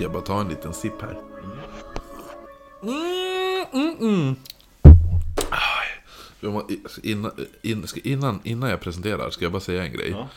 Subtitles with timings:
[0.00, 1.18] Ska jag bara ta en liten sipp här.
[2.82, 4.36] Mm, mm, mm.
[6.40, 6.68] Må-
[7.02, 7.30] Innan,
[7.62, 10.10] in- ska- innan, innan jag presenterar ska jag bara säga en grej.
[10.10, 10.28] Ja.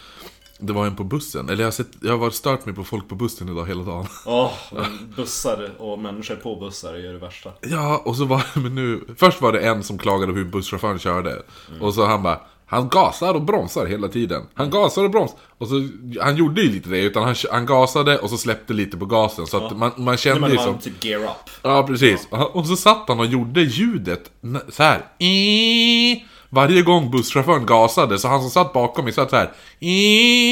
[0.59, 2.84] Det var en på bussen, eller jag har, sett, jag har varit stört mig på
[2.84, 4.07] folk på bussen idag hela dagen.
[4.26, 7.52] Åh, men bussar och människor på bussar är det värsta.
[7.61, 9.04] Ja, och så var det, men nu...
[9.18, 11.41] Först var det en som klagade på hur busschauffören körde.
[11.81, 12.41] Och så han bara...
[12.66, 14.41] Han gasar och bromsar hela tiden.
[14.53, 15.38] Han gasar och bromsar.
[15.58, 15.88] Och så,
[16.22, 19.48] han gjorde ju lite det, utan han, han gasade och så släppte lite på gasen.
[19.48, 20.80] Så att man, man När kände man ju som...
[20.80, 21.49] typ gear up.
[21.62, 22.27] Ja, precis.
[22.31, 24.31] Och så satt han och gjorde ljudet
[24.70, 25.02] så här.
[25.20, 29.52] I, varje gång busschauffören gasade, så han som satt bakom mig satt så här.
[29.80, 30.52] I,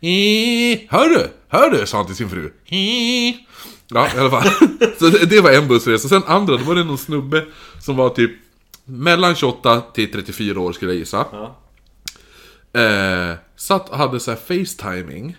[0.00, 1.30] i, hör du?
[1.48, 1.86] Hör du?
[1.86, 2.52] sa han till sin fru.
[2.66, 3.36] I.
[3.88, 4.50] Ja, i alla fall.
[4.98, 6.08] Så det, det var en bussresa.
[6.08, 7.44] Sen andra, då var det någon snubbe
[7.80, 8.30] som var typ
[8.86, 11.26] mellan 28 till 34 år skulle jag gissa.
[11.32, 11.56] Ja.
[12.80, 15.36] Eh, satt och hade så här facetiming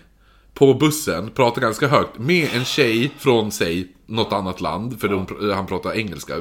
[0.54, 5.52] på bussen, pratade ganska högt med en tjej från, sig något annat land, för de,
[5.54, 6.34] han pratar engelska.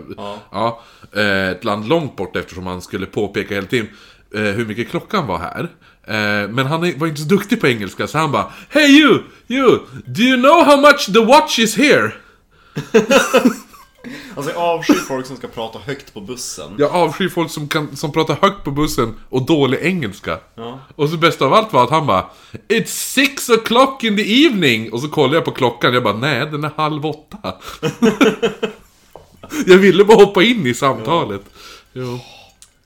[0.52, 0.82] Ja.
[1.16, 3.88] eh, ett land långt bort eftersom han skulle påpeka hela tiden
[4.34, 5.64] eh, hur mycket klockan var här.
[6.04, 9.20] Eh, men han var inte så duktig på engelska, så han bara Hey you!
[9.48, 9.80] You!
[10.06, 12.12] Do you know how much the watch is here?
[14.36, 16.76] Alltså jag avskyr folk som ska prata högt på bussen.
[16.78, 20.39] Jag avskyr folk som, kan, som pratar högt på bussen och dålig engelska.
[20.56, 20.80] Ja.
[20.95, 22.26] Och så bäst av allt var att han bara
[22.67, 24.94] It's six o'clock in the evening!
[24.94, 27.56] Och så kollade jag på klockan jag bara nej den är halv åtta.
[29.66, 31.42] jag ville bara hoppa in i samtalet.
[31.94, 32.20] Jo.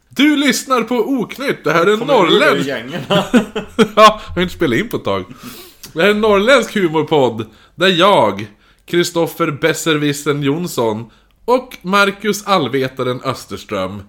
[0.10, 2.70] Du lyssnar på Oknytt, det här är norrländsk...
[3.96, 5.26] ja, jag har inte spelat in på ett tag.
[5.94, 8.48] Det här är en norrländsk humorpodd där jag,
[8.92, 11.10] Kristoffer Besserwissen Jonsson
[11.46, 14.04] och Marcus Allvetaren Österström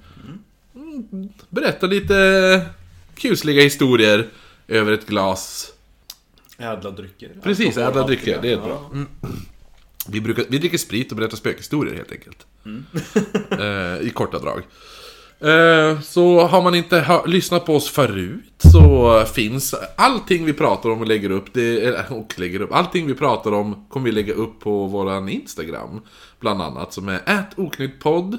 [0.75, 2.67] mm, berättar lite
[3.15, 4.29] kusliga historier
[4.69, 5.73] över ett glas.
[6.59, 7.31] Ädla drycker.
[7.43, 8.65] Precis, ädla drycker, det är Ja.
[8.65, 8.91] bra.
[8.93, 9.09] Mm.
[10.09, 12.47] Vi, brukar, vi dricker sprit och berättar spökhistorier helt enkelt.
[13.51, 14.63] eh, I korta drag.
[15.43, 21.01] Eh, så har man inte lyssnat på oss förut så finns allting vi pratar om
[21.01, 24.61] och lägger upp, det, och lägger upp, allting vi pratar om kommer vi lägga upp
[24.61, 26.01] på våran Instagram.
[26.41, 27.21] Bland annat som är
[27.57, 28.39] @oknyttpodd.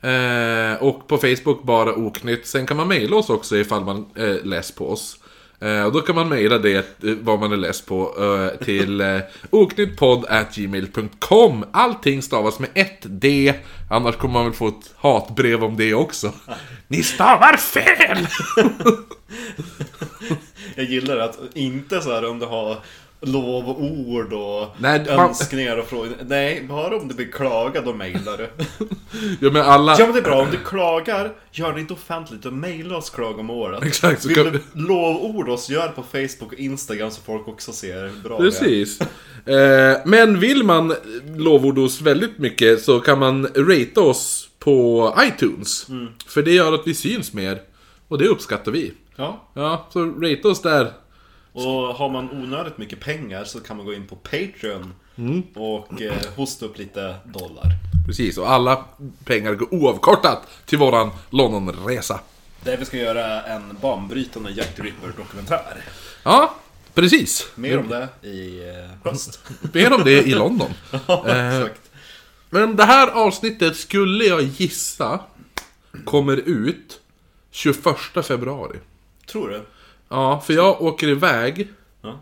[0.00, 2.46] Eh, och på Facebook bara oknytt.
[2.46, 5.18] Sen kan man mejla oss också ifall man eh, läser på oss.
[5.60, 6.82] Eh, och då kan man mejla det, eh,
[7.20, 11.64] vad man är less på, eh, till oknyttpodd.gmail.com.
[11.72, 13.54] Allting stavas med ett D,
[13.90, 16.32] annars kommer man väl få ett hatbrev om det också.
[16.88, 18.18] Ni stavar fel!
[20.74, 22.76] Jag gillar att inte så här om du har
[23.20, 26.08] lovord och Nej, önskningar och frågor.
[26.26, 28.48] Nej, bara om du blir klagad då mejlar du.
[29.40, 29.96] ja men alla...
[29.98, 33.10] Ja men det är bra, om du klagar, gör det inte offentligt och mejla oss
[33.10, 33.82] klagomålet.
[33.84, 37.48] Exakt, så Vill kan- du lovord oss, gör det på Facebook och Instagram så folk
[37.48, 38.50] också ser hur bra vi är.
[38.50, 39.00] Precis.
[39.46, 40.94] Eh, men vill man
[41.36, 45.86] lovord oss väldigt mycket så kan man rata oss på iTunes.
[46.26, 47.60] För det gör att vi syns mer.
[48.08, 48.92] Och det uppskattar vi.
[49.16, 50.92] Ja, Ja, så rata oss där.
[51.56, 55.42] Och har man onödigt mycket pengar så kan man gå in på Patreon Mm.
[55.54, 57.64] och eh, hosta upp lite dollar.
[58.06, 58.84] Precis, och alla
[59.24, 62.20] pengar går oavkortat till våran Londonresa.
[62.64, 65.84] Där vi ska göra en banbrytande Jack the Ripper-dokumentär.
[66.22, 66.54] Ja,
[66.94, 67.46] precis.
[67.54, 69.40] Mer om det i eh, höst.
[69.72, 70.70] Mer om det i London.
[71.06, 71.80] Ja, Eh, exakt.
[72.50, 75.20] Men det här avsnittet skulle jag gissa
[76.04, 77.00] kommer ut
[77.50, 77.76] 21
[78.22, 78.78] februari.
[79.26, 79.62] Tror du?
[80.08, 81.68] Ja, för jag åker iväg
[82.02, 82.20] Ja,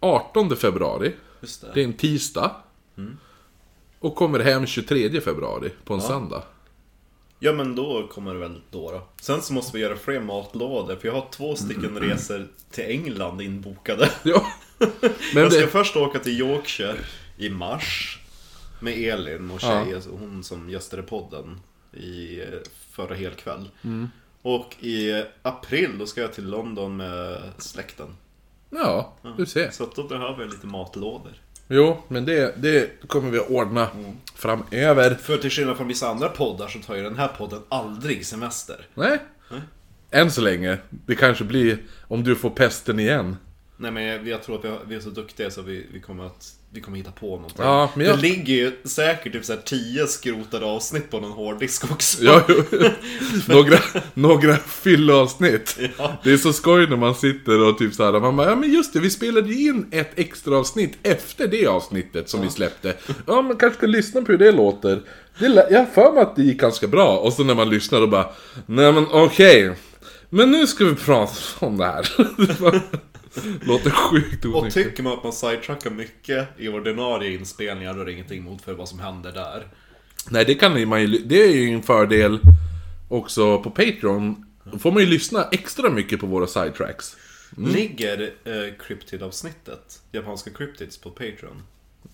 [0.00, 1.12] 18 februari.
[1.40, 1.80] just Det det.
[1.80, 2.50] är en tisdag.
[3.98, 6.42] Och kommer hem 23 februari på en söndag.
[7.40, 9.02] Ja men då kommer det väl då då.
[9.20, 13.40] Sen så måste vi göra fler matlådor för jag har två stycken resor till England
[13.40, 14.10] inbokade.
[14.22, 14.46] Ja.
[15.34, 16.96] Men Jag ska det, först åka till Yorkshire
[17.36, 18.18] i mars.
[18.80, 21.60] Med Elin och tjej, alltså hon som gästade podden
[21.92, 22.46] i eh,
[22.90, 23.68] förra helkväll.
[24.48, 28.16] Och i april då ska jag till London med släkten.
[28.70, 29.70] ja, du ser.
[29.70, 31.32] Så att då behöver jag lite matlådor.
[31.68, 33.88] Jo, men det, det kommer vi att ordna
[34.34, 35.14] framöver.
[35.14, 38.86] För till skillnad från vissa andra poddar så tar ju den här podden aldrig semester.
[38.94, 39.18] Nej.
[40.10, 40.78] Än så länge.
[40.90, 43.36] Det kanske blir om du får pesten igen.
[43.76, 46.00] Nej men jag, jag tror att vi, har, vi är så duktiga så vi, vi
[46.00, 47.56] kommer att vi kommer hitta på någonting.
[47.58, 51.90] Ja, jag- Det ligger ju säkert typ så här 10 skrotade avsnitt på någon hårddisk
[51.92, 52.24] också.
[52.24, 52.42] Ja,
[53.48, 53.78] några,
[54.14, 55.78] några fyllavsnitt.
[55.98, 56.16] Ja.
[56.24, 58.92] Det är så skoj när man sitter och typ såhär, man bara, ja men just
[58.92, 62.94] det, vi spelade ju in ett extra avsnitt efter det avsnittet som vi släppte.
[63.26, 65.02] Ja, man kanske ska lyssna på hur det låter.
[65.38, 67.18] Det, jag har för mig att det gick ganska bra.
[67.18, 68.26] Och så när man lyssnar och bara,
[68.66, 69.72] nej men okej.
[70.30, 72.08] Men nu ska vi prata om det här.
[73.62, 74.86] Låter sjukt Och onyttigt.
[74.88, 78.74] tycker man att man sidetrackar mycket i ordinarie inspelningar då är det ingenting emot för
[78.74, 79.66] vad som händer där.
[80.30, 82.38] Nej, det kan man ju, det är ju en fördel
[83.08, 84.44] också på Patreon.
[84.72, 87.16] Då får man ju lyssna extra mycket på våra sidetracks.
[87.56, 88.52] Ligger eh,
[88.86, 91.62] Cryptid-avsnittet, japanska Cryptids, på Patreon?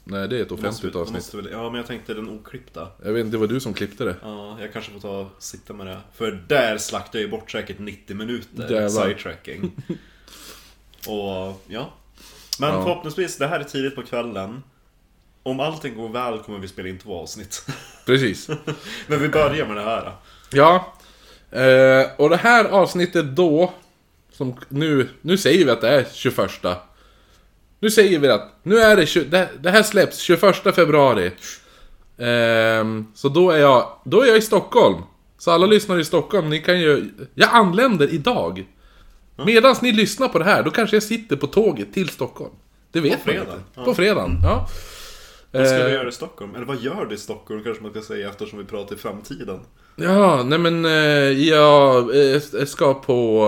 [0.05, 1.15] Nej, det är ett offentligt avsnitt.
[1.15, 2.89] måste väl, ja, men jag tänkte den oklippta.
[3.05, 4.17] Jag vet inte, det var du som klippte det.
[4.23, 5.99] Ja, jag kanske får ta och sitta med det.
[6.15, 8.89] För där slaktar jag ju bort säkert 90 minuter Jävlar.
[8.89, 9.73] sidetracking.
[11.07, 11.91] och ja.
[12.59, 12.83] Men Ja.
[12.83, 14.63] förhoppningsvis, det här är tidigt på kvällen.
[15.43, 17.67] Om allting går väl kommer vi spela in två avsnitt.
[18.07, 18.49] Precis.
[19.07, 20.13] Men vi börjar med det här.
[20.53, 20.93] Ja.
[21.51, 23.73] Eh, och det här avsnittet då,
[24.33, 26.51] som nu, nu säger vi att det är 21.
[27.81, 31.31] Nu säger vi att, nu är det, 20, det, det här släpps 21 februari.
[32.19, 35.03] Ehm, så då är jag, då är jag i Stockholm.
[35.39, 38.67] Så alla lyssnare i Stockholm, ni kan ju, jag anländer idag.
[39.37, 42.53] Medan ni lyssnar på det här, då kanske jag sitter på tåget till Stockholm.
[42.93, 43.63] Det vet man fredagen, inte.
[43.75, 43.85] ja.
[43.85, 44.69] På fredagen, ja.
[45.51, 46.55] Vad ska Eh, du göra i Stockholm?
[46.55, 49.61] Eller vad gör du i Stockholm kanske man ska säga eftersom vi pratar i framtiden.
[49.97, 50.91] Ja, nej men eh,
[51.49, 53.47] jag eh, ska på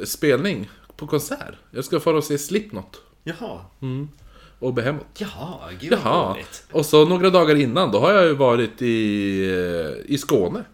[0.00, 1.54] eh, spelning, på konsert.
[1.70, 3.58] Jag ska fara och se Slipknot Jaha.
[4.58, 5.06] och Behemoth.
[5.18, 6.64] Jaha, gud Jaha, roligt.
[6.72, 10.64] och så några dagar innan, då har jag ju varit i, eh, i Skåne.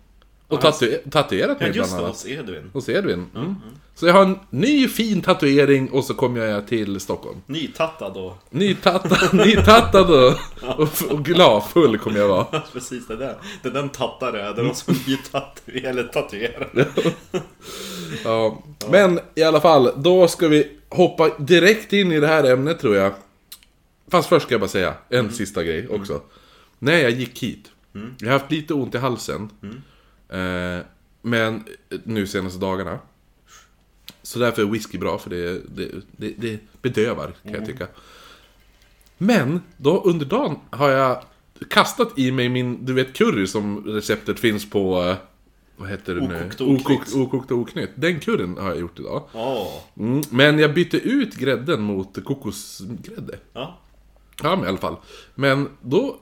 [0.48, 2.16] Och Ja, tatu- tatuerat Ja mig just bland det, annat.
[2.16, 2.70] hos Edvin.
[2.72, 3.26] Hos Edvin.
[3.34, 3.54] Mm.
[3.94, 7.42] Så jag har en ny fin tatuering och så kommer jag till Stockholm.
[7.46, 8.36] Nytattad då.
[8.50, 10.34] Nytattad, nytattad och,
[10.78, 12.44] och, och gladfull kommer jag vara.
[12.72, 13.36] Precis, det där.
[13.62, 16.68] Det är den tattare, det är de som nytatuerar, eller tatuerar.
[18.24, 18.62] Ja.
[18.90, 22.96] Men i alla fall, då ska vi hoppa direkt in i det här ämnet tror
[22.96, 23.12] jag.
[24.10, 26.20] Fast först ska jag bara säga en sista grej också.
[26.78, 27.70] När jag gick hit,
[28.18, 29.50] jag har haft lite ont i halsen.
[30.28, 30.84] Eh,
[31.22, 31.64] men
[32.04, 32.98] nu senaste dagarna.
[34.22, 37.86] Så därför är whisky bra, för det, det, det, det bedövar kan jag tycka.
[39.18, 41.22] Men, då under dagen har jag
[41.70, 45.02] kastat i mig min, du vet curry som receptet finns på...
[45.02, 45.16] eh,
[45.76, 46.36] Vad heter det nu?
[46.40, 47.14] Okokt och oknytt.
[47.14, 47.90] Okokt, och oknytt.
[47.94, 49.22] Den curryn har jag gjort idag.
[49.32, 49.82] Ja.
[49.96, 53.38] Mm, men jag bytte ut grädden mot kokosgrädde.
[53.52, 53.78] Ja.
[54.42, 54.96] Ja, men i alla fall.
[55.34, 56.16] Men då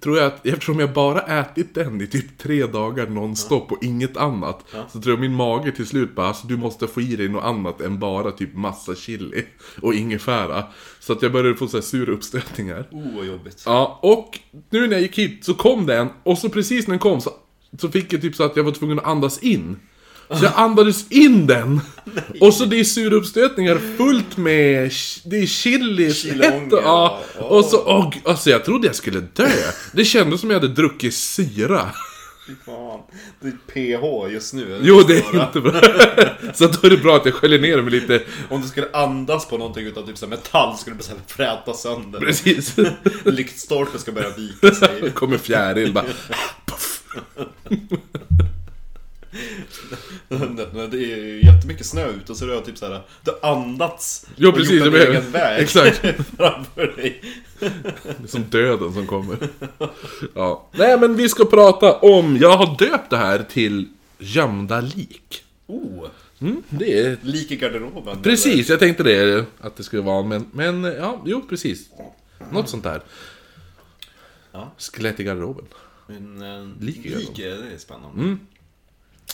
[0.00, 4.16] tror jag att eftersom jag bara ätit den i typ tre dagar nonstop och inget
[4.16, 4.64] annat.
[4.92, 7.44] Så tror jag min mage till slut bara, alltså du måste få i dig något
[7.44, 9.44] annat än bara typ massa chili
[9.82, 10.64] och ingefära.
[11.00, 12.88] Så att jag började få så här sura uppstötningar.
[12.90, 13.62] Oh, vad jobbigt.
[13.66, 14.38] Ja, och
[14.70, 17.30] nu när jag gick hit så kom den och så precis när den kom så,
[17.78, 19.76] så fick jag typ så att jag var tvungen att andas in.
[20.30, 21.80] Så jag andades in den!
[22.40, 24.92] Och så det är sura uppstötningar fullt med...
[25.24, 26.10] Det är chili,
[26.70, 27.20] och, ja.
[27.38, 29.50] Och så, gud, alltså jag trodde jag skulle dö.
[29.92, 31.90] Det kändes som jag hade druckit syra.
[32.66, 33.00] Fan.
[33.40, 34.80] Det är PH just nu.
[34.82, 35.72] Jo, det är inte bra.
[36.54, 38.22] Så då är det bra att jag sköljer ner mig lite.
[38.48, 42.20] Om du skulle andas på någonting utav typ så metall skulle så här fräta sönder.
[42.20, 42.76] Precis.
[43.24, 45.10] Lyktstolpen ska börja vika sig.
[45.14, 46.04] Kommer fjäril bara...
[50.90, 53.02] Det är ju jättemycket snö ute och så du har typ såhär,
[53.42, 55.96] har andats och precis, gjort en det egen väg exakt.
[56.36, 57.22] framför dig.
[57.58, 57.66] Det
[58.22, 59.36] är som döden som kommer.
[60.34, 60.68] Ja.
[60.72, 62.36] Nej, men vi ska prata om...
[62.36, 65.44] Jag har döpt det här till gömda lik.
[65.66, 66.06] Oh,
[66.40, 67.16] Mm, det är...
[67.22, 68.22] lik i garderoben.
[68.22, 71.88] Precis, jag tänkte det, att det skulle vara, men, men ja, jo precis.
[72.52, 73.02] Något sånt där.
[74.52, 74.72] Ja.
[74.78, 75.64] Skelett i garderoben.
[76.06, 77.34] Men, eh, Lik i garderoben.
[77.34, 78.36] lik, det är spännande.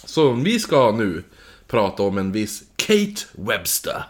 [0.06, 1.22] Så vi ska nu
[1.66, 4.04] prata om en viss Kate Webster.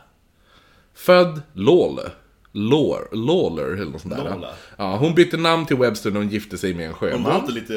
[0.94, 2.10] Född Lawler.
[2.56, 4.24] Lawler, Lawler eller något sånt där.
[4.24, 4.50] Lawler.
[4.76, 7.40] Ja, hon bytte namn till Webster när hon gifte sig med en Hon sjöman.
[7.40, 7.72] låter lite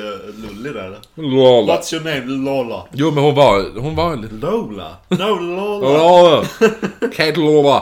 [0.48, 1.00] lullig där.
[1.16, 1.74] Lawler.
[1.74, 2.26] What's your name?
[2.26, 2.88] Lola.
[2.94, 3.80] Jo, men hon var...
[3.80, 4.16] Hon var...
[4.42, 4.98] Lola?
[5.10, 5.90] No, Lola.
[5.98, 6.48] Lawler.
[7.16, 7.82] Kate Lawler.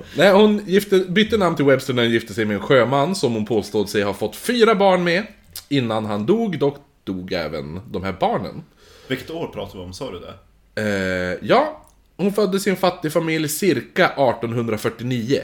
[0.16, 3.32] Nej, hon gifte, bytte namn till Webster när hon gifte sig med en sjöman som
[3.34, 5.26] hon påstod sig ha fått fyra barn med.
[5.68, 6.76] Innan han dog, dock
[7.12, 8.64] dog även de här barnen.
[9.08, 10.34] Vilket år pratar vi om, sa du det?
[10.82, 11.86] Eh, ja,
[12.16, 15.40] hon föddes i en fattig familj cirka 1849.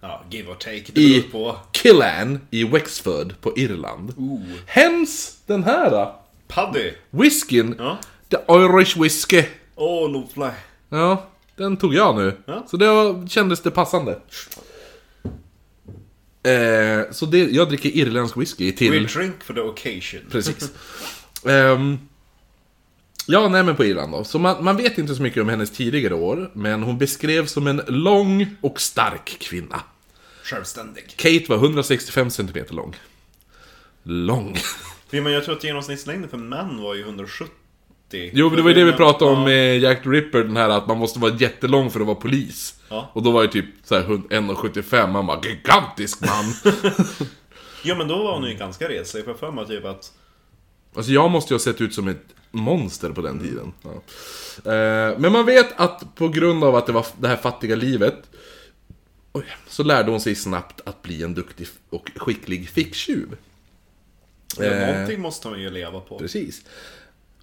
[0.00, 0.84] Ja, give or take.
[0.92, 1.58] Det I beror på.
[1.72, 4.14] Killan i Wexford på Irland.
[4.66, 6.12] Hens den här
[6.48, 6.92] Paddy.
[7.10, 7.98] whiskyn, Ja.
[8.28, 9.44] The Irish Whiskey.
[9.76, 10.52] Åh, oh, lovely.
[10.88, 12.36] Ja, den tog jag nu.
[12.46, 12.64] Ja.
[12.70, 14.18] Så det var, kändes det passande.
[16.42, 18.90] Eh, så det, jag dricker irländsk whisky till...
[18.90, 20.20] We drink for the occasion.
[20.30, 20.72] Precis.
[21.46, 21.98] Ehm,
[23.26, 24.24] ja, nej men på Irland då.
[24.24, 27.66] Så man, man vet inte så mycket om hennes tidigare år, men hon beskrevs som
[27.66, 29.82] en lång och stark kvinna.
[30.42, 31.04] Självständig.
[31.16, 32.96] Kate var 165 cm lång.
[34.02, 34.56] Lång.
[35.10, 37.57] Men jag tror att genomsnittslängden för män var ju 170
[38.10, 40.68] Jo, men det var ju det vi pratade om med Jack the Ripper, den här
[40.68, 42.74] att man måste vara jättelång för att vara polis.
[42.88, 43.10] Ja.
[43.12, 46.54] Och då var det typ så här 1,75, man bara 'Gigantisk man!'
[47.84, 49.24] Ja, men då var hon ju ganska reslig.
[49.24, 50.12] För för mig typ att...
[50.96, 53.72] Alltså jag måste ju ha sett ut som ett monster på den tiden.
[53.82, 53.90] Ja.
[54.72, 58.14] Eh, Men man vet att på grund av att det var det här fattiga livet
[59.32, 63.36] oj, Så lärde hon sig snabbt att bli en duktig och skicklig ficktjuv.
[64.58, 64.92] Ja, Eh.
[64.94, 66.18] någonting måste hon ju leva på.
[66.18, 66.62] Precis.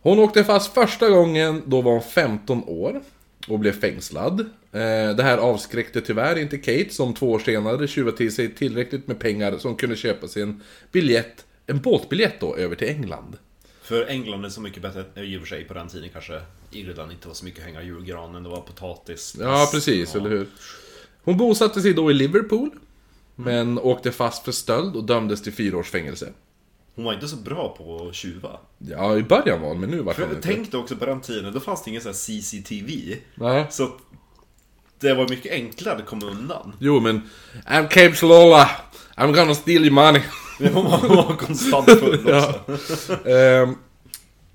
[0.06, 3.02] Hon åkte fast första gången, då var hon 15 år.
[3.48, 4.40] Och blev fängslad.
[4.40, 9.08] Eh, Det här avskräckte tyvärr inte Kate som två år senare tjuvade till sig tillräckligt
[9.08, 13.38] med pengar som kunde köpa sig en biljett, en båtbiljett då, över till England.
[13.82, 16.42] För England är så mycket bättre, eh, i och för sig på den tiden kanske
[16.72, 19.36] Irland inte var så mycket hänga i julgranen, det var potatis.
[19.40, 20.48] Ja, precis, eller hur?
[21.24, 22.70] Hon bosatte sig då i Liverpool.
[23.36, 26.30] Men åkte fast för stöld och dömdes till fyra års fängelse.
[26.96, 28.50] Hon var inte så bra på att tjuva.
[28.78, 30.42] Ja, i början var hon, men nu var hon inte.
[30.48, 33.16] tänk dig också på den tiden, då fanns det ingen sån här CCTV.
[33.36, 33.68] Nej.
[33.70, 33.98] Så att
[35.00, 36.74] det var mycket enklare att komma undan.
[36.80, 37.22] Jo, men...
[37.68, 38.70] I'm Capes Lola.
[39.18, 40.22] I'm gonna steal your money.
[40.74, 42.34] Hon var, konstant full
[42.76, 43.14] också.
[43.30, 43.76] Ehm,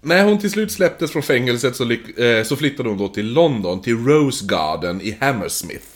[0.01, 3.83] när hon till slut släpptes från fängelset så, eh, så flyttade hon då till London,
[3.83, 5.87] till Rose Garden i Hammersmith.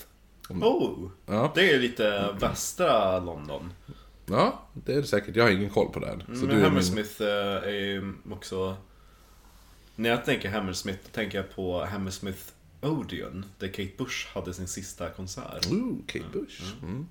[0.49, 1.51] Oh, Ja.
[1.55, 3.73] det är lite västra London.
[4.25, 5.35] Ja, det är det säkert.
[5.35, 6.17] Jag har ingen koll på det här.
[6.19, 6.63] Så Men du är min...
[6.63, 7.27] Hammersmith eh,
[7.63, 8.77] är ju också...
[9.95, 12.39] När jag tänker Hammersmith, då tänker jag på Hammersmith
[12.81, 15.71] Odeon, där Kate Bush hade sin sista konsert.
[15.71, 16.61] Ooh, Kate Bush.
[16.83, 17.05] Mm.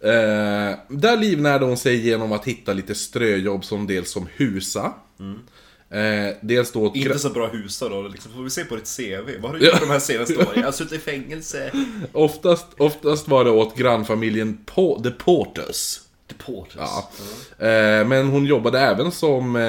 [0.00, 4.94] Eh, där livnärde hon sig genom att hitta lite ströjobb som dels som husa.
[5.90, 6.92] Eh, dels då...
[6.94, 9.40] Inte så bra husar då, liksom, får vi se på ditt CV.
[9.40, 10.48] Vad har du gjort de här senaste åren?
[10.54, 11.72] Jag har suttit i fängelse.
[12.12, 16.00] Oftast, oftast var det åt grannfamiljen po- The Porters.
[16.28, 16.74] The Porters.
[16.78, 17.10] Ja.
[17.66, 19.56] Eh, men hon jobbade även som...
[19.56, 19.62] Eh,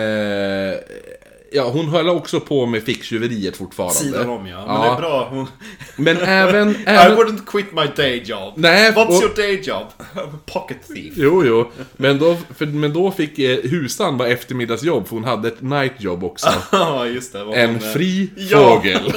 [1.51, 3.95] ja, hon höll också på med ficktjuveriet fortfarande.
[3.95, 4.65] Sidan om ja.
[4.65, 4.81] Men Ja.
[4.83, 5.27] det är bra.
[5.31, 5.47] Hon...
[5.95, 6.69] Men även...
[6.71, 8.53] I även wouldn't quit my day job.
[8.55, 9.87] Nej, What's och- your day job?
[10.15, 11.13] I'm a pocket thief.
[11.17, 11.71] Jo, jo.
[11.97, 16.23] Men då, för, men då fick eh, husan vara eftermiddagsjobb, för hon hade ett nightjob
[16.23, 16.49] också.
[16.71, 17.39] Ja, just det.
[17.39, 18.57] En hon, fri ja.
[18.75, 19.13] fågel.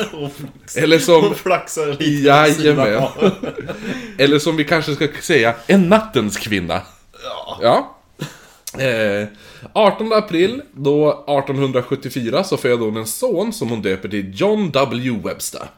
[0.76, 1.22] Eller som...
[1.24, 2.04] Hon flaxar lite.
[2.04, 3.02] Jajamän.
[4.18, 6.80] Eller som vi kanske ska säga, en nattens kvinna.
[7.22, 7.58] Ja.
[7.62, 7.96] Ja.
[8.84, 9.28] Eh,
[9.72, 15.10] 18 april, då 1874, så föder hon en son som hon döper till John W.
[15.24, 15.68] Webster.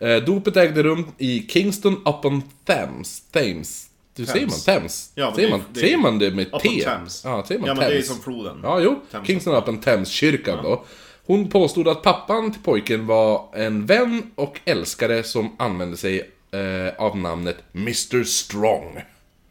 [0.00, 3.20] Eh, dopet ägde rum i Kingston upon Thames.
[3.32, 3.84] Thames.
[4.16, 4.58] Hur säger man?
[4.60, 5.12] Thames?
[5.14, 6.80] Ja, säger, det- man, det- säger man det med Upon T?
[6.84, 7.22] Thames.
[7.24, 8.06] Ja, säger man Ja, men det är Thames?
[8.06, 8.60] som floden.
[8.62, 9.00] Ja, jo.
[9.10, 9.26] Thames.
[9.26, 10.84] Kingston upon Thames, kyrkan då.
[11.26, 17.04] Hon påstod att pappan till pojken var en vän och älskare som använde sig eh,
[17.04, 19.02] av namnet Mr Strong.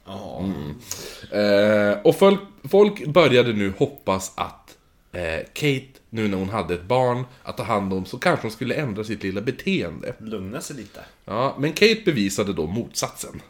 [0.08, 0.40] Ja.
[0.40, 1.92] Mm.
[1.92, 4.78] Eh, och folk, folk började nu hoppas att
[5.12, 8.52] eh, Kate, nu när hon hade ett barn att ta hand om, så kanske hon
[8.52, 10.14] skulle ändra sitt lilla beteende.
[10.20, 11.00] Lugna sig lite.
[11.26, 13.42] Ja, men Kate bevisade då motsatsen.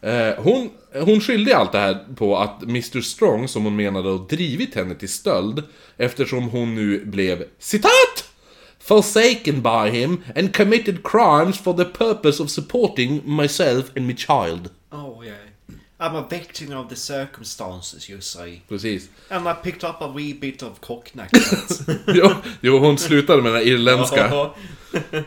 [0.00, 4.28] Eh, hon, hon skyllde allt det här på att Mr Strong, som hon menade har
[4.28, 5.62] drivit henne till stöld,
[5.96, 8.30] eftersom hon nu blev, citat!
[8.78, 14.70] Forsaken by him and committed crimes for the purpose of supporting myself and my child.
[14.90, 15.43] Oh yeah.
[16.04, 18.60] I'm a victim of the circumstances you say.
[18.68, 19.08] Precis.
[19.30, 21.42] And I picked up a wee bit of cocknacket.
[22.06, 22.30] Jo,
[22.60, 24.28] jo, hon slutade med den här irländska.
[24.28, 24.54] Ja.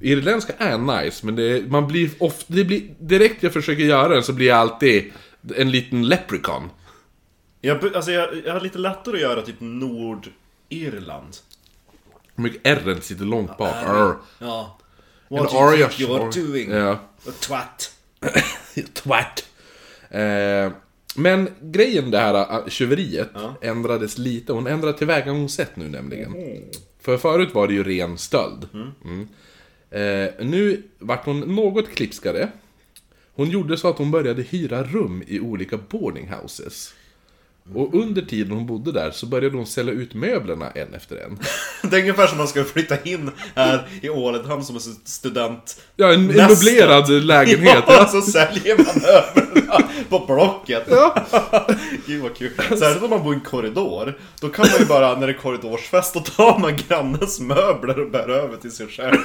[0.00, 4.22] Irländska är nice, men det, man blir ofta, det blir, direkt jag försöker göra den
[4.22, 5.12] så blir jag alltid
[5.56, 6.70] en liten leprechaun.
[7.60, 11.36] Jag, alltså jag, jag har lite lättare att göra typ Nordirland.
[12.34, 13.74] Hur mycket R sitter långt bak.
[14.38, 14.78] Ja.
[15.30, 16.70] En What do you think you're doing?
[16.70, 16.92] Ja.
[17.28, 17.92] A twat.
[18.94, 19.44] Twat.
[20.10, 20.72] Eh,
[21.16, 23.54] men grejen det här äh, tjuveriet Ja.
[23.62, 24.52] ändrades lite.
[24.52, 26.34] Hon ändrade tillvägagångssätt nu nämligen.
[27.00, 28.68] För förut var det ju ren stöld.
[29.04, 29.28] Mm.
[29.90, 32.48] Eh, nu vart hon något klipskare.
[33.34, 36.94] Hon gjorde så att hon började hyra rum i olika boarding houses.
[37.74, 41.38] Och under tiden hon bodde där så började hon sälja ut möblerna en efter en.
[41.90, 45.80] Det är ungefär som man ska flytta in här i Ålidhem som en student.
[45.96, 47.84] Ja, en, en möblerad lägenhet.
[47.88, 50.86] Ja, så säljer man möblerna på Blocket.
[52.06, 52.50] Gud vad kul.
[52.56, 54.18] Särskilt om man bor i en korridor.
[54.40, 58.10] Då kan man ju bara, när det är korridorsfest, då tar man grannens möbler och
[58.10, 59.16] bär över till sig själv.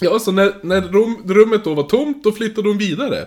[0.00, 3.26] Ja, så när, när rum, rummet då var tomt, då flyttade hon vidare.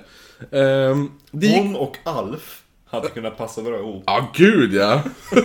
[0.52, 1.58] Ehm, det gick...
[1.58, 4.04] Hon och Alf hade kunnat passa bra ihop.
[4.08, 5.02] Ja, gud ja!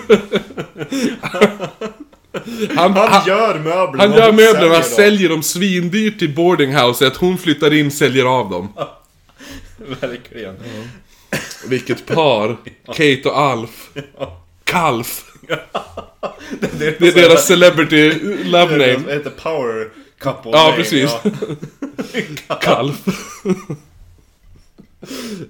[2.74, 3.96] han, Han han, gör möblerna.
[4.02, 4.82] han gör och möblerna, dem.
[4.82, 8.72] säljer dem svindyrt till boardinghouset, hon flyttar in, säljer av dem.
[10.00, 10.56] Verkligen.
[11.68, 12.56] Vilket par!
[12.86, 13.90] Kate och Alf.
[14.64, 15.24] Kalf.
[16.60, 18.10] det, Det är deras celebrity
[18.44, 18.96] love name.
[18.96, 21.10] Vad heter Power Couple Ja, name, precis.
[22.48, 22.54] ja.
[22.62, 22.96] Kalf.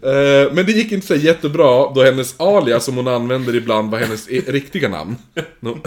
[0.03, 3.99] Eh, Men det gick inte så jättebra då hennes alias som hon använder ibland var
[3.99, 5.17] hennes e- riktiga namn.
[5.61, 5.79] No.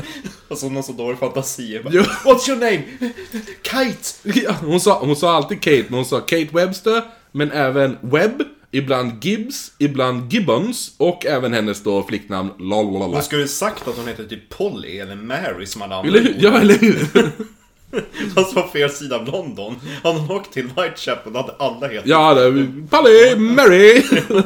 [0.49, 1.81] Alltså hon har så dålig fantasi.
[1.83, 1.93] Bara.
[1.93, 2.83] What's your name?
[3.63, 4.39] Kite!
[4.45, 8.43] Ja, hon, sa, hon sa alltid Kate, men hon sa Kate Webster, men även Webb,
[8.71, 13.13] ibland Gibbs, ibland Gibbons och även hennes då flicknamn Lalalala.
[13.13, 16.23] Hon skulle sagt att hon heter typ Polly eller Mary som hur?
[16.23, 16.33] bor.
[16.39, 17.07] Ja, eller hur?
[18.35, 19.75] Fast på fel sida av London.
[20.03, 22.51] Han hade åkt till Whitechapel, hade alla hetat Ja, det,
[22.89, 24.03] Polly, Mary!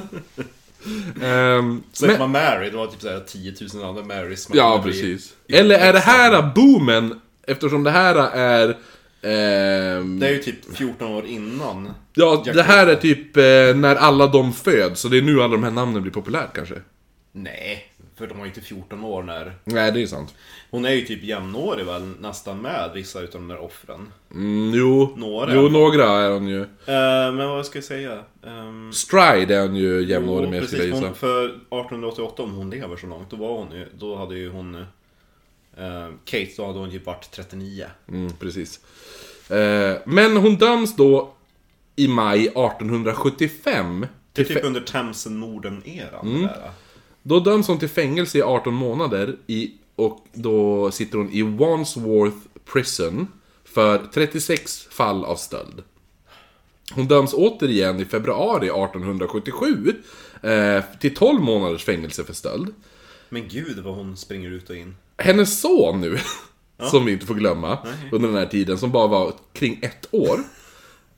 [1.23, 5.33] Ehm, Så men, man Mary, det var typ såhär 10 000 andra Marys ja, precis.
[5.49, 8.67] Eller är det här boomen, eftersom det här är...
[9.21, 11.91] ehm, Det är ju typ 14 år innan.
[12.13, 13.43] ja, det här är typ eh,
[13.81, 16.75] när alla de föds, så det är nu alla de här namnen blir populärt kanske.
[17.31, 17.88] Nej,
[18.19, 19.53] för de var ju inte 14 år när...
[19.63, 20.35] Nej, det är sant.
[20.71, 24.11] Hon är ju typ jämnårig väl, nästan med vissa utav de där offren.
[24.31, 25.55] Mm, jo, Några.
[25.55, 26.61] jo, några är hon ju.
[26.61, 28.23] Eh, men vad ska jag säga?
[28.41, 31.05] Um, Stride är hon ju jämnårig med skulle jag precis.
[31.05, 34.49] Hon, för 1888, om hon lever så långt, då var hon ju, då hade ju
[34.49, 34.75] hon...
[34.75, 37.85] eh, Kate, då hade hon typ varit 39.
[38.07, 38.79] Mm, precis.
[39.49, 41.33] Eh, men hon döms då
[41.95, 44.07] i maj 1875.
[44.33, 46.27] Det är typ under Themsen-Norden-eran.
[46.27, 46.41] Mm.
[46.41, 46.71] där.
[47.23, 52.37] Då döms hon till fängelse i 18 månader i, och då sitter hon i Wandsworth
[52.73, 53.27] Prison
[53.63, 55.83] för 36 fall av stöld.
[56.93, 59.93] Hon döms återigen i februari 1877
[60.43, 62.73] eh, till 12 månaders fängelse för stöld.
[63.29, 64.95] Men gud vad hon springer ut och in.
[65.17, 66.17] Hennes son nu,
[66.91, 67.77] som vi inte får glömma,
[68.11, 70.39] under den här tiden, som bara var kring ett år.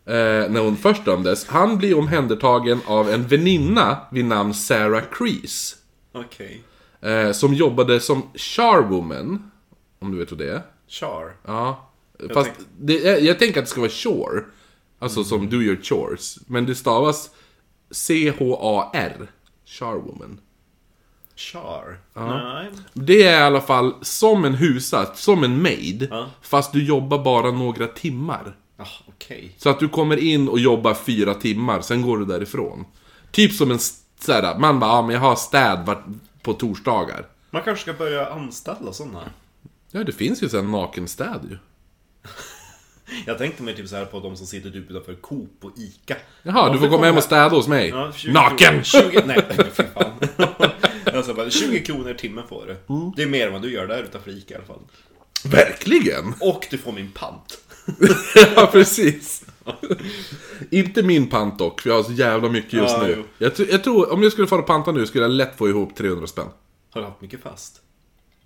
[0.05, 1.47] Eh, när hon först dömdes.
[1.47, 5.75] Han blir omhändertagen av en väninna vid namn Sarah Crease.
[6.11, 6.61] Okej.
[7.01, 9.51] Eh, som jobbade som charwoman.
[9.99, 10.61] Om du vet vad det är?
[10.87, 11.35] Char.
[11.45, 11.89] Ja.
[12.33, 14.43] Fast tänk- det är, jag tänker att det ska vara chore.
[14.99, 16.37] Alltså som do your chores.
[16.47, 17.29] Men det stavas
[17.91, 19.27] C-H-A-R.
[19.65, 20.39] Charwoman.
[21.35, 21.99] Char?
[22.13, 22.67] Nej.
[22.93, 26.07] Det är i alla fall som en husa, som en maid.
[26.11, 26.29] Ja.
[26.41, 28.55] Fast du jobbar bara några timmar.
[28.77, 29.55] Ah, okej.
[29.57, 32.85] Så att du kommer in och jobbar fyra timmar, sen går du därifrån.
[33.31, 33.79] Typ som en
[34.23, 35.95] såhär, man bara, ja men jag har städ
[36.41, 37.25] på torsdagar.
[37.49, 39.23] Man kanske ska börja anställa sådana.
[39.91, 41.57] Ja, det finns ju sen nakenstäd ju.
[43.25, 46.15] Jag tänkte mig typ så här på de som sitter typ utanför Coop och Ica.
[46.43, 47.89] Jaha, De du får komma hem och städa hos mig.
[47.89, 48.73] Ja, 20 Naken!
[48.83, 50.11] kronor- 20, nej, fy fan.
[51.15, 52.93] alltså, bara, 20 kronor i timmen får du.
[52.95, 53.11] Mm.
[53.15, 54.79] Det är mer än vad du gör där utanför Ica i alla fall.
[55.45, 56.33] Verkligen!
[56.39, 57.57] Och du får min pant.
[58.55, 59.43] ja, precis.
[60.69, 63.13] Inte min pant dock, för jag har så jävla mycket just Ja, nu.
[63.17, 63.23] jo.
[63.37, 65.95] Jag, tr- jag tror, om jag skulle få panta nu skulle jag lätt få ihop
[65.95, 66.47] 300 spänn.
[66.93, 67.81] Har du haft mycket fast?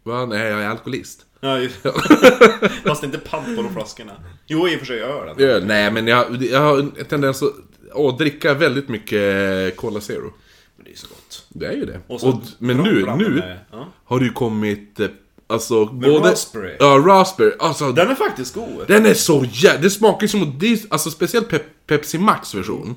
[0.04, 0.26] Va?
[0.26, 1.26] Nej, jag är alkoholist.
[1.40, 1.70] Ja, ju.
[2.86, 4.12] Fast inte pant på de flaskorna.
[4.48, 5.40] Jo, i och för sig den.
[5.50, 5.66] Öl?
[5.66, 7.50] Nej, men jag, jag har en tendens att
[7.94, 10.34] åh, dricka väldigt mycket Cola Zero.
[10.76, 11.46] Men det är så gott.
[11.50, 12.00] Det är ju det.
[12.08, 13.88] Och så Och, men bra nu, nu med- ja.
[14.06, 15.08] har det ju kommit, eh,
[15.48, 16.30] alltså både...
[16.30, 16.76] raspberry.
[16.80, 17.52] Ja, raspberry.
[17.60, 18.88] Alltså, den, Den är faktiskt god.
[19.06, 19.82] är så jävla...
[19.82, 20.64] Det smakar ju som att...
[20.90, 22.96] Alltså speciellt Pep, Pepsi Max version.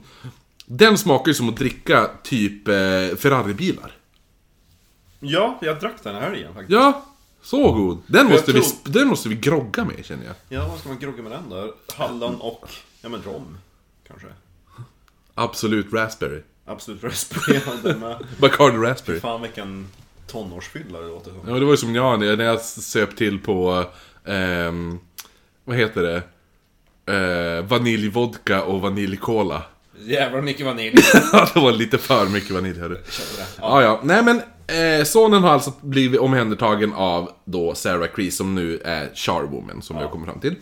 [0.67, 2.75] Den smakar ju som att dricka typ eh,
[3.17, 3.93] Ferrari-bilar.
[5.21, 6.71] Ja, jag drack den här igen faktiskt.
[6.73, 7.05] Ja,
[7.43, 7.99] så god.
[8.07, 10.35] Den Jag måste, vi, tror- sp- den måste vi grogga med känner jag.
[10.49, 11.75] Ja, vad ska man grogga med den då?
[11.97, 12.69] Hallon och,
[13.01, 13.59] ja men rom.
[14.09, 14.27] Kanske.
[15.35, 16.43] Absolut raspberry.
[16.67, 18.27] Absolut raspberry hade den med.
[18.41, 19.21] Bacardi raspberry.
[19.21, 19.89] Fan vilken
[20.29, 21.41] tonårsfylla det låter som.
[21.47, 23.85] Ja, det var ju som jag när jag söp till på...
[24.25, 24.99] ehm,
[25.65, 26.23] vad heter det?
[27.09, 29.63] Eh, vaniljvodka och vaniljkola.
[30.01, 30.97] Jävlar mycket vanilj.
[31.33, 32.95] Ja, det var lite för mycket vanilj hörru.
[32.95, 33.03] Det.
[33.61, 34.01] Ja, ja.
[34.03, 39.11] Nej men, eh, sonen har alltså blivit omhändertagen av då Sarah Crease som nu är
[39.15, 40.55] Charwoman, som vi har kommit fram till.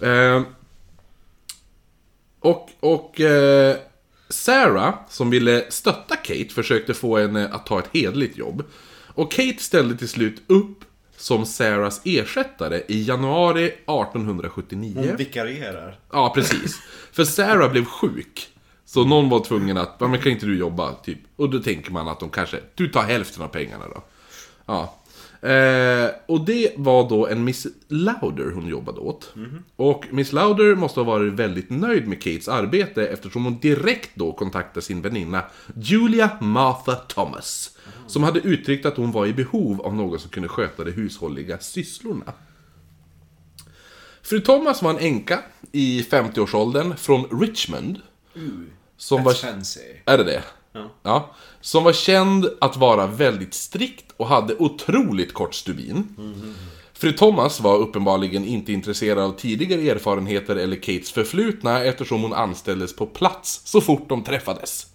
[0.00, 0.42] Eh,
[2.40, 3.76] och, och eh,
[4.28, 8.64] Sarah, som ville stötta Kate, försökte få henne att ta ett hederligt jobb.
[9.14, 10.84] Och Kate ställde till slut upp
[11.16, 14.94] som Sarahs ersättare i januari 1879.
[14.96, 15.98] Hon vikarierar.
[16.12, 16.80] Ja, precis.
[17.12, 18.48] För Sarah blev sjuk.
[18.84, 20.94] Så någon var tvungen att, "Ja, men kan inte du jobba?
[20.94, 21.18] Typ.
[21.36, 24.02] Och då tänker man att de kanske, du tar hälften av pengarna då.
[24.66, 24.98] Ja.
[25.42, 29.32] Eh, och det var då en Miss Lauder hon jobbade åt.
[29.76, 34.32] Och Miss Lauder måste ha varit väldigt nöjd med Kates arbete eftersom hon direkt då
[34.32, 35.44] kontaktade sin väninna
[35.76, 37.78] Julia Martha Thomas.
[38.06, 41.58] Som hade uttryckt att hon var i behov av någon som kunde sköta de hushålliga
[41.58, 42.32] sysslorna.
[44.22, 45.40] Fru Thomas var en änka
[45.72, 48.00] i 50-årsåldern från Richmond.
[48.96, 49.32] Som var...
[49.32, 49.80] fancy.
[50.04, 50.42] Är det det?
[51.02, 56.16] Ja som var känd att vara väldigt strikt och hade otroligt kort stubin.
[56.92, 62.96] Fru Thomas var uppenbarligen inte intresserad av tidigare erfarenheter eller Kates förflutna eftersom hon anställdes
[62.96, 64.86] på plats så fort de träffades.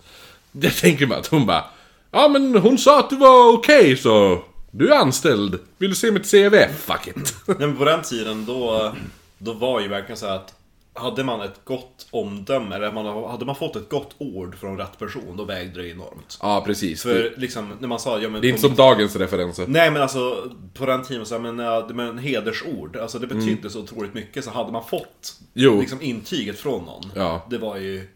[0.52, 1.64] Det tänker man att hon bara
[2.12, 5.60] Ja men hon sa att du var okej så du är anställd.
[5.78, 6.56] Vill du se mitt CV?
[6.78, 7.36] Fuck it.
[7.60, 8.94] Men på den tiden då,
[9.38, 10.54] då var ju verkligen så att
[10.98, 15.00] hade man ett gott omdöme, eller man, hade man fått ett gott ord från rätt
[15.00, 16.38] person, då vägde det enormt.
[16.42, 17.04] ja precis.
[17.04, 18.42] Det, För liksom, när man sa, ja men...
[18.42, 19.66] det är inte som dagens referenser.
[19.68, 23.80] Nej men alltså, på den tiden så, men, ja, men hedersord, alltså det betydde så
[23.80, 25.80] otroligt mycket, så hade man fått Jo.
[25.80, 27.46] liksom intyget från någon, Ja.
[27.50, 28.08] det var ju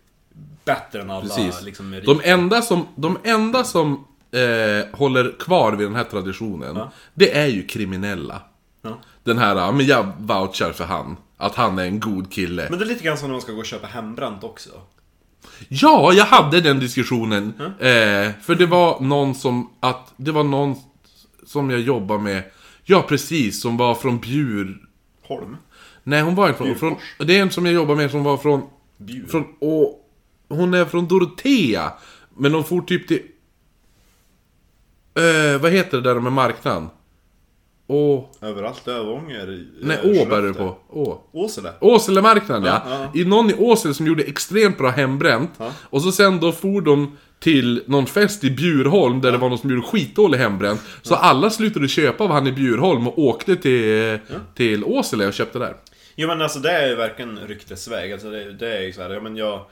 [0.65, 1.61] bättre än alla Precis.
[1.63, 2.13] liksom, meriter.
[2.13, 6.79] De enda som, de enda som eh, håller kvar vid den här traditionen,
[7.13, 8.41] det är ju kriminella.
[8.81, 8.97] Ja.
[9.23, 11.17] Den här, ja men jag vouchar för han.
[11.41, 12.67] Att han är en god kille.
[12.69, 14.69] Men det är lite grann som när man ska gå och köpa hembränt också.
[15.67, 17.53] Ja, jag hade den diskussionen.
[17.59, 20.75] Eh, för det var någon som, att, det var någon
[21.45, 22.43] som jag jobbar med.
[22.83, 24.77] Ja, precis, som var från Bjur...
[25.21, 25.57] Holm?
[26.03, 26.95] Nej, hon var inte från.
[27.17, 28.61] Det är en som jag jobbar med som var från...
[28.97, 29.27] Bjur?
[29.27, 29.45] Från...
[29.59, 29.99] Å,
[30.49, 31.93] hon är från Dorotea.
[32.37, 33.21] Men de får typ till...
[35.15, 36.89] Eh, vad heter det där med marknaden?
[37.91, 38.29] Å...
[38.41, 40.77] Överallt, Övånger, Nej, eh, Å bär Skellefteå.
[40.89, 40.99] på.
[40.99, 41.21] Å.
[41.31, 41.73] Åsele?
[41.79, 42.81] Åselemarknaden ja.
[42.85, 45.51] Ja, I någon i Åsele som gjorde extremt bra hembränt.
[45.89, 49.57] Och så sen då for de till någon fest i Bjurholm där det var någon
[49.57, 50.81] som gjorde skitdålig hembränt.
[51.01, 54.19] Så alla slutade köpa av han i Bjurholm och åkte till,
[54.55, 55.75] till Åsele och köpte där.
[56.15, 58.13] Jo men alltså det är ju verkligen ryktesväg.
[58.13, 59.65] Alltså det, det är ju såhär, ja men jag...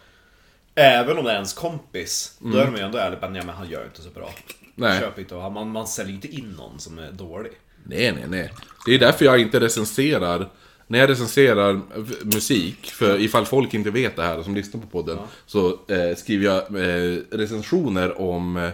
[0.76, 3.70] Även om det är ens kompis, då är de ju ändå ärliga nej men han
[3.70, 4.30] gör inte så bra.
[4.76, 5.00] Nej.
[5.00, 7.52] Köp inte och man, man säljer inte in någon som är dålig.
[7.84, 8.54] Nej, nej, nej.
[8.86, 10.50] Det är därför jag inte recenserar
[10.90, 11.82] när jag recenserar
[12.24, 16.46] musik, för ifall folk inte vet det här som lyssnar på podden, så eh, skriver
[16.46, 18.72] jag eh, recensioner om eh,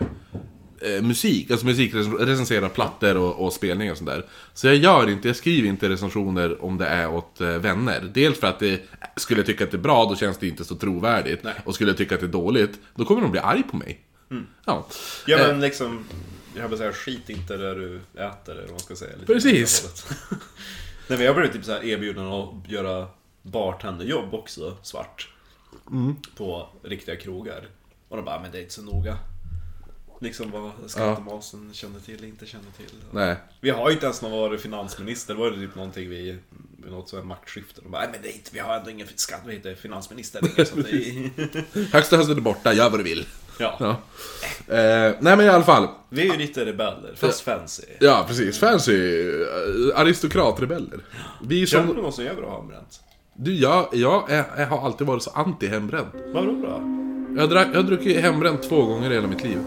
[0.82, 4.26] eh, musik, alltså musik, recenserar plattor och, och spelningar och sånt där.
[4.54, 8.12] Så jag gör inte, jag skriver inte recensioner om det är åt eh, vänner.
[8.14, 8.82] Dels för att det,
[9.16, 11.44] skulle jag tycka att det är bra, då känns det inte så trovärdigt.
[11.44, 11.54] Nej.
[11.64, 14.00] Och skulle jag tycka att det är dåligt, då kommer de bli arg på mig.
[14.66, 14.88] Ja.
[15.26, 16.06] Ja Eh, men liksom,
[16.56, 19.16] jag vill säga skit inte där du äter, eller vad man ska säga.
[19.16, 20.06] Lite Precis.
[21.08, 23.08] Nej men jag blev typ så här erbjuden att göra
[23.42, 25.30] bartenderjobb också, svart.
[25.92, 26.16] Mm.
[26.38, 27.68] På riktiga krogar.
[28.10, 29.18] Och de bara, men det är inte så noga.
[30.26, 32.96] Liksom vad skattemasen känner till, inte känner till.
[33.12, 33.36] Nej.
[33.62, 36.38] Vi har ju inte ens någon varit finansminister, det var det typ någonting vi,
[36.84, 37.82] vid något sånt här maktskifte.
[37.82, 39.76] De bara, nej men det är inte, vi har ändå ingen skatt, vi är inte
[39.76, 40.66] finansminister längre.
[40.66, 41.92] Så att det är...
[41.94, 43.26] Högsta hösten är borta, gör vad du vill.
[43.60, 43.78] ja.
[43.80, 43.90] Ja.
[44.76, 45.88] Eh, nej men i alla fall.
[46.10, 47.84] Vi är ju lite rebeller, fast fancy.
[48.00, 48.60] Ja, precis.
[48.60, 51.00] Fancy eh, aristokratrebeller.
[51.44, 52.02] Vi Känner du som...
[52.04, 53.00] någon som gör bra hembränt?
[53.38, 56.14] Du, jag, jag, är, jag har alltid varit så anti-hembränt.
[56.34, 56.82] Vadå då?
[57.38, 59.60] Jag har druckit hembränt två gånger i hela mitt liv.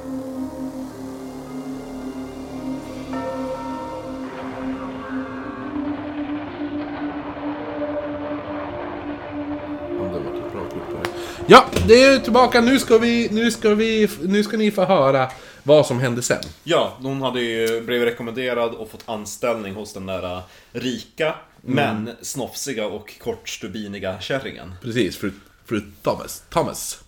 [11.50, 12.60] Ja, det är tillbaka.
[12.60, 15.30] Nu ska, vi, nu, ska vi, nu ska ni få höra
[15.62, 16.42] vad som hände sen.
[16.64, 22.10] Ja, hon hade ju blivit rekommenderad och fått anställning hos den där äh, rika, men
[22.22, 24.74] snofsiga och kortstubiniga kärringen.
[24.82, 25.32] Precis, fru,
[25.66, 26.42] fru Thomas.
[26.50, 27.00] Thomas.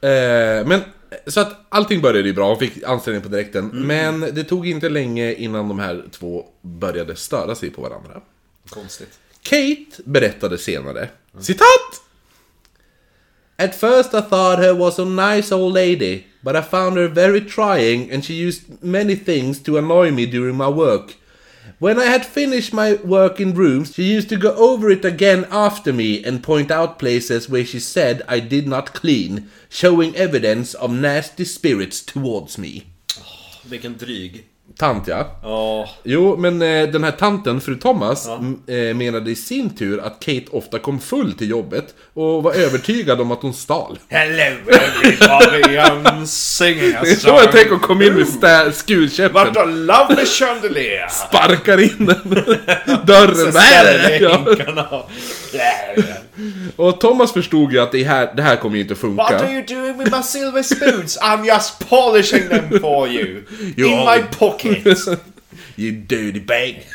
[0.00, 0.80] Eh, men,
[1.26, 3.70] så att allting började ju bra, hon fick anställning på direkten.
[3.72, 8.20] Men det tog inte länge innan de här två började störa sig på varandra.
[8.68, 9.18] Konstigt.
[9.42, 11.08] Kate berättade senare,
[11.40, 12.07] citat!
[13.60, 17.40] At first I thought her was a nice old lady, but I found her very
[17.40, 21.16] trying and she used many things to annoy me during my work.
[21.80, 25.44] When I had finished my work in rooms, she used to go over it again
[25.50, 30.74] after me and point out places where she said I did not clean, showing evidence
[30.74, 32.86] of nasty spirits towards me.
[33.64, 34.44] Vilken dryg.
[34.76, 35.38] Tant ja.
[35.42, 40.00] Ja, Jo, men eh, den här tanten, fru Thomas, m- eh, menade i sin tur
[40.00, 43.98] att Kate ofta kom full till jobbet och var övertygad om att hon stal.
[44.08, 48.70] Hello everybody, I'm singing a Det är så jag tänker att komma in med stä-
[48.72, 51.08] skurkäppen, What a lovely chandelier!
[51.08, 52.44] sparkar in den
[53.06, 53.52] dörren.
[53.52, 54.36] Ställer Ja.
[54.46, 54.88] hinkarna.
[56.76, 59.38] Och Thomas förstod ju att det här, det här kommer ju inte att What are
[59.38, 59.52] funka.
[59.52, 61.18] you doing with my silver spoons?
[61.20, 63.42] I'm just polishing them for you.
[63.76, 64.86] You In are- my pocket.
[65.76, 66.86] you dirty bag.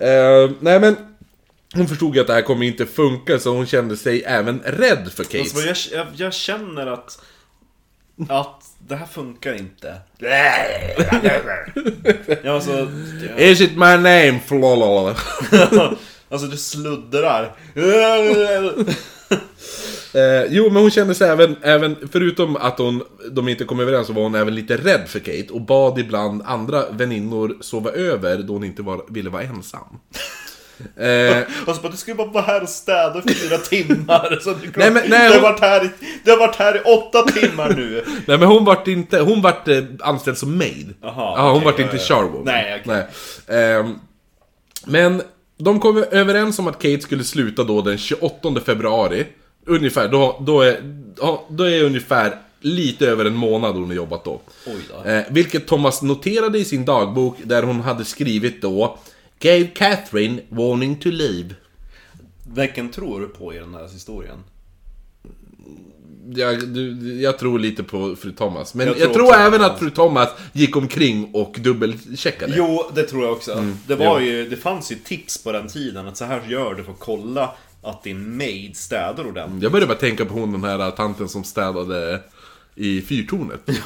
[0.00, 0.96] Eh, nej men,
[1.74, 5.12] hon förstod ju att det här kommer inte funka så hon kände sig även rädd
[5.16, 5.38] för Kate.
[5.40, 7.18] Alltså, jag, jag, jag känner att...
[8.28, 9.94] Att det här funkar inte.
[12.42, 12.90] ja, alltså,
[13.38, 14.40] Is it my name?
[16.32, 17.52] Alltså du sluddrar.
[20.14, 24.06] Eh, jo, men hon kände sig även, även, förutom att hon, de inte kom överens,
[24.06, 28.38] så var hon även lite rädd för Kate och bad ibland andra väninnor sova över
[28.38, 29.84] då hon inte var, ville vara ensam.
[30.96, 34.38] Eh, bara, du ska ju bara vara här och städa i fyra timmar.
[34.42, 35.90] Så du, Nej, men- nej, du, har hon- varit här i,
[36.24, 38.04] du har varit här i åtta timmar nu.
[38.26, 40.94] nej men hon vart inte, hon vart eh, anställd som maid.
[41.02, 42.02] Jaha, ja, hon okej, vart ja, inte ja.
[42.02, 42.42] Charwoman.
[42.44, 43.04] Nej, okej.
[43.48, 43.74] Nej.
[43.74, 43.94] Ehm,
[44.86, 45.22] men
[45.64, 49.26] de kom överens om att Kate skulle sluta då den 28 februari.
[49.66, 50.80] Ungefär, då, då, är,
[51.48, 54.40] då är ungefär lite över en månad hon har jobbat då.
[55.04, 58.98] Eh, vilket Thomas noterade i sin dagbok där hon hade skrivit då
[59.38, 61.54] Gave Catherine warning to leave.
[62.54, 64.38] Vilken tror du på i den här historien?
[66.34, 68.74] Jag, du, jag tror lite på fru Thomas.
[68.74, 72.52] Men Jag jag tror tror, även att fru Thomas gick omkring och dubbelcheckade.
[72.56, 73.64] Jo, det tror jag också.
[73.86, 76.84] det, var ju, det fanns ju tips på den tiden att så här gör du
[76.84, 77.50] för att kolla
[77.82, 79.62] att din maid städar ordentligt.
[79.62, 82.20] Jag började bara tänka på hon den här tanten som städade
[82.74, 83.60] i fyrtornet.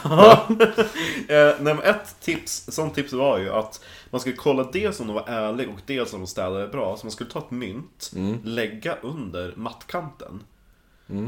[1.28, 5.06] Eh, nej, men ett tips, sånt tips var ju att man skulle kolla dels om
[5.06, 6.96] de var ärliga och dels om de städade bra.
[6.96, 8.12] Så man skulle ta ett mynt,
[8.44, 10.40] lägga under mattkanten.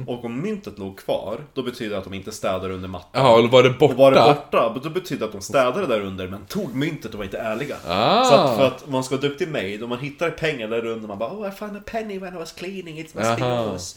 [0.07, 3.25] Och om myntet låg kvar, då betyder det att de inte städar under mattan.
[3.25, 3.93] Jaha, eller var det borta?
[3.93, 7.12] Och var det borta, då betyder det att de städade där under men tog myntet
[7.12, 7.77] och var inte ärliga.
[7.88, 8.25] Ah.
[8.25, 11.09] Så att för att man ska vara duktig maid, om man hittar pengar där under,
[11.09, 13.64] man bara Oh I found a penny when I was cleaning, it must be Aha.
[13.64, 13.95] yours.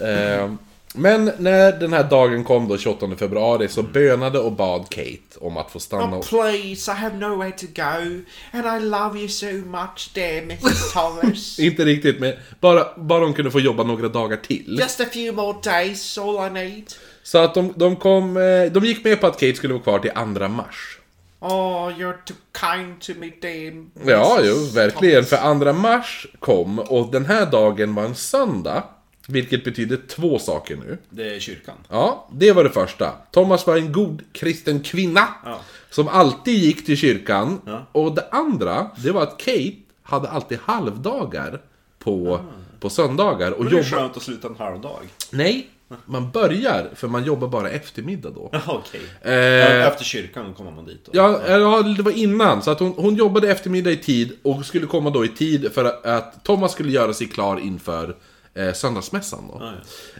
[0.00, 0.52] Eh,
[0.98, 5.56] men när den här dagen kom då, 28 februari, så bönade och bad Kate om
[5.56, 6.26] att få stanna Oh och...
[6.26, 11.58] please, I have nowhere to go and I love you so much dear Mrs Thomas.
[11.58, 14.76] Inte riktigt, men bara, bara de kunde få jobba några dagar till.
[14.80, 16.92] Just a few more days, all I need.
[17.22, 18.36] Så att de, de kom...
[18.36, 20.98] eh, De gick med på att Kate skulle vara kvar till 2 mars.
[21.40, 24.46] Oh, you're too kind to me dear Ja, Mrs.
[24.48, 25.24] jo, verkligen.
[25.24, 28.82] För 2 mars kom och den här dagen var en söndag.
[29.30, 30.98] Vilket betyder två saker nu.
[31.10, 31.74] Det är kyrkan.
[31.88, 33.12] Ja, det var det första.
[33.30, 35.28] Thomas var en god kristen kvinna.
[35.44, 35.60] Ja.
[35.90, 37.60] Som alltid gick till kyrkan.
[37.66, 37.86] Ja.
[37.92, 41.60] Och det andra, det var att Kate hade alltid halvdagar
[41.98, 42.40] på,
[42.80, 43.50] på söndagar.
[43.52, 43.96] Och Men det är jobba...
[43.96, 44.98] skönt att sluta en halvdag.
[45.30, 45.68] Nej,
[46.04, 48.50] man börjar, för man jobbar bara eftermiddag då.
[48.66, 49.00] Okej.
[49.22, 51.10] Eh, Ja, Efter kyrkan kommer man dit då.
[51.14, 52.62] Ja, ja, det var innan.
[52.62, 55.84] Så att hon, hon jobbade eftermiddag i tid och skulle komma då i tid för
[55.84, 58.16] att, att Thomas skulle göra sig klar inför
[58.54, 59.44] eh, söndagsmässan.
[59.48, 59.54] Då.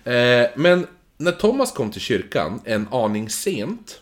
[0.04, 0.86] Ah, eh, men
[1.16, 4.00] när Thomas kom till kyrkan, en aning sent,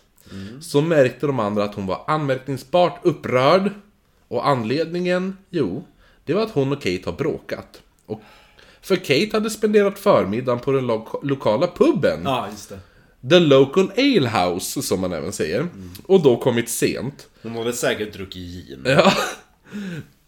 [0.61, 3.71] så märkte de andra att hon var anmärkningsbart upprörd.
[4.27, 5.87] Och anledningen, jo,
[6.25, 7.81] det var att hon och Kate har bråkat.
[8.05, 8.21] Och,
[8.81, 12.21] för Kate hade spenderat förmiddagen på den lo- lokala puben.
[12.23, 12.79] Ja, just det.
[13.29, 15.67] The Local Ale House, som man även säger.
[16.05, 17.27] Och då kommit sent.
[17.43, 18.81] Hon hade säkert druckit gin.
[18.85, 19.13] Ja.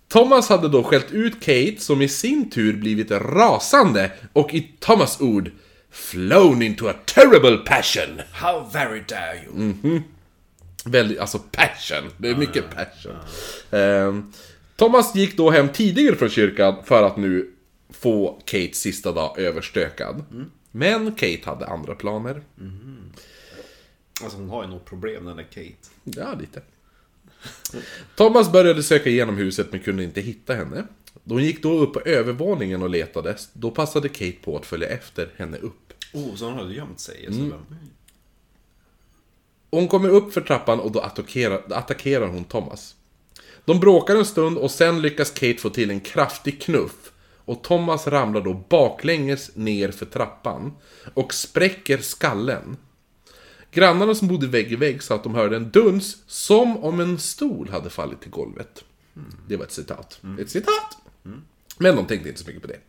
[0.10, 5.22] Thomas hade då skällt ut Kate, som i sin tur blivit rasande och i Thomas
[5.22, 5.52] ord
[5.92, 8.22] flown into a terrible passion.
[8.32, 10.02] How very dare you?
[10.86, 12.10] Väldigt, alltså passion.
[12.18, 13.16] Det är mycket passion.
[13.72, 14.34] Ehm,
[14.76, 17.52] Thomas gick då hem tidigare från kyrkan för att nu
[17.90, 20.24] få Kates sista dag överstökad.
[20.72, 22.42] Men Kate hade andra planer.
[24.24, 25.90] Alltså hon har ju något problem den där Kate.
[26.04, 26.62] Ja, lite.
[28.16, 30.84] Thomas började söka igenom huset men kunde inte hitta henne.
[31.24, 35.30] Hon gick då upp på övervåningen och letade, då passade Kate på att följa efter
[35.38, 35.94] henne upp.
[36.14, 37.26] Oh, så hon hade gömt sig?
[37.26, 37.54] Mm.
[39.72, 42.96] Hon kommer upp för trappan och då attackerar, attackerar hon Thomas.
[43.66, 47.12] De bråkar en stund och sen lyckas Kate få till en kraftig knuff.
[47.46, 50.74] Och Thomas ramlar då baklänges ner för trappan
[51.14, 52.78] och spräcker skallen.
[53.72, 57.20] Grannarna som bodde vägg i vägg sa att de hörde en duns som om en
[57.20, 58.84] stol hade fallit till golvet.
[59.48, 60.20] Det var ett citat.
[60.42, 60.98] Ett citat!
[61.78, 62.80] Men de tänkte inte så mycket på det.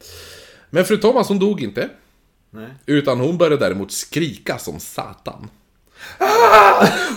[0.71, 1.91] Men fru Thomas hon dog inte.
[2.51, 2.69] Nej.
[2.87, 5.51] Utan hon började däremot skrika som satan.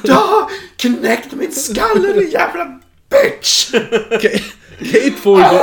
[0.04, 0.50] Ja!
[0.76, 3.72] Knäckt min skalle din jävla bitch!
[4.10, 4.42] Ka-
[4.80, 5.62] Kate får ju då...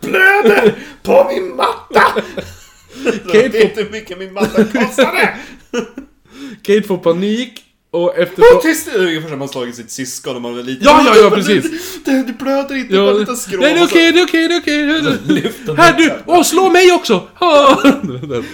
[0.00, 2.22] Blöder på min matta!
[3.26, 5.36] Kate Vet du hur mycket min matta kostade?
[6.62, 8.60] Kate får panik och eftersom...
[8.62, 8.86] tyst!
[8.92, 10.84] Det är ungefär som man slagit sitt syskon om man är liten.
[10.84, 11.64] Ja, ja, ja, precis.
[12.04, 13.60] Du, du blöder inte, Ja, bara nej, lite skrov.
[13.60, 15.76] det är okej, det är okej, det är okej.
[15.76, 16.12] Här du!
[16.26, 17.28] Åh, slå mig också!
[17.40, 17.82] Ja.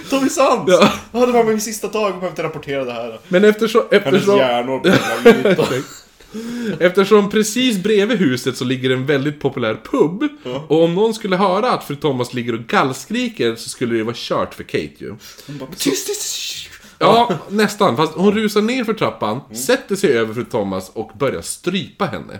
[0.09, 0.63] Tommy Sant!
[0.67, 0.91] Ja.
[1.11, 1.25] Ja.
[1.25, 3.19] det var min sista dag, jag behövde rapportera det här.
[3.27, 3.81] Men eftersom...
[3.91, 4.87] Hennes eftersom hjärnor
[5.51, 5.67] ut och-
[6.79, 10.23] Eftersom precis bredvid huset så ligger en väldigt populär pub.
[10.67, 14.15] Och om någon skulle höra att fru Thomas ligger och gallskriker så skulle det vara
[14.17, 15.09] kört för Kate ju.
[15.47, 16.35] Hon bara, tyst, tyst.
[16.99, 17.97] Ja, nästan.
[17.97, 22.39] Fast hon rusar ner för trappan, sätter sig över fru Thomas och börjar strypa henne.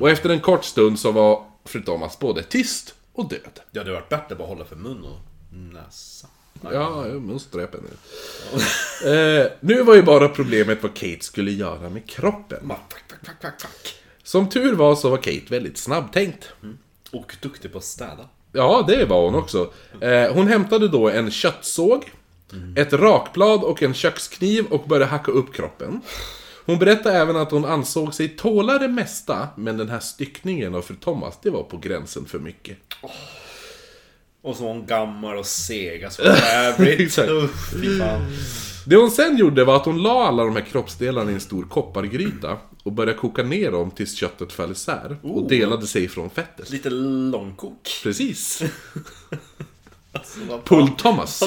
[0.00, 3.60] Och efter en kort stund så var fru Thomas både tyst och död.
[3.70, 5.18] Det hade varit bättre bara hålla för mun och
[5.50, 6.26] näsa.
[6.62, 7.88] Ja, hon ströp henne.
[9.40, 12.68] eh, nu var ju bara problemet vad Kate skulle göra med kroppen.
[12.68, 13.94] Fuck, fuck, fuck, fuck, fuck.
[14.22, 16.52] Som tur var så var Kate väldigt snabbtänkt.
[17.12, 18.28] Och duktig på att städa.
[18.52, 19.72] Ja, det var hon också.
[20.00, 22.12] Eh, hon hämtade då en köttsåg,
[22.76, 26.00] ett rakblad och en kökskniv och började hacka upp kroppen.
[26.66, 30.82] Hon berättade även att hon ansåg sig tåla det mesta, men den här styckningen av
[30.82, 32.78] fru Thomas, det var på gränsen för mycket.
[34.42, 37.18] Och så var hon gammal och seg, alltså jävligt.
[38.86, 41.64] Det hon sen gjorde var att hon la alla de här kroppsdelarna i en stor
[41.64, 46.70] koppargryta och började koka ner dem tills köttet föll isär och delade sig från fettet.
[46.70, 48.00] Lite långkok.
[48.02, 48.62] Precis.
[50.12, 50.60] Alltså.
[50.64, 51.42] Pull Thomas.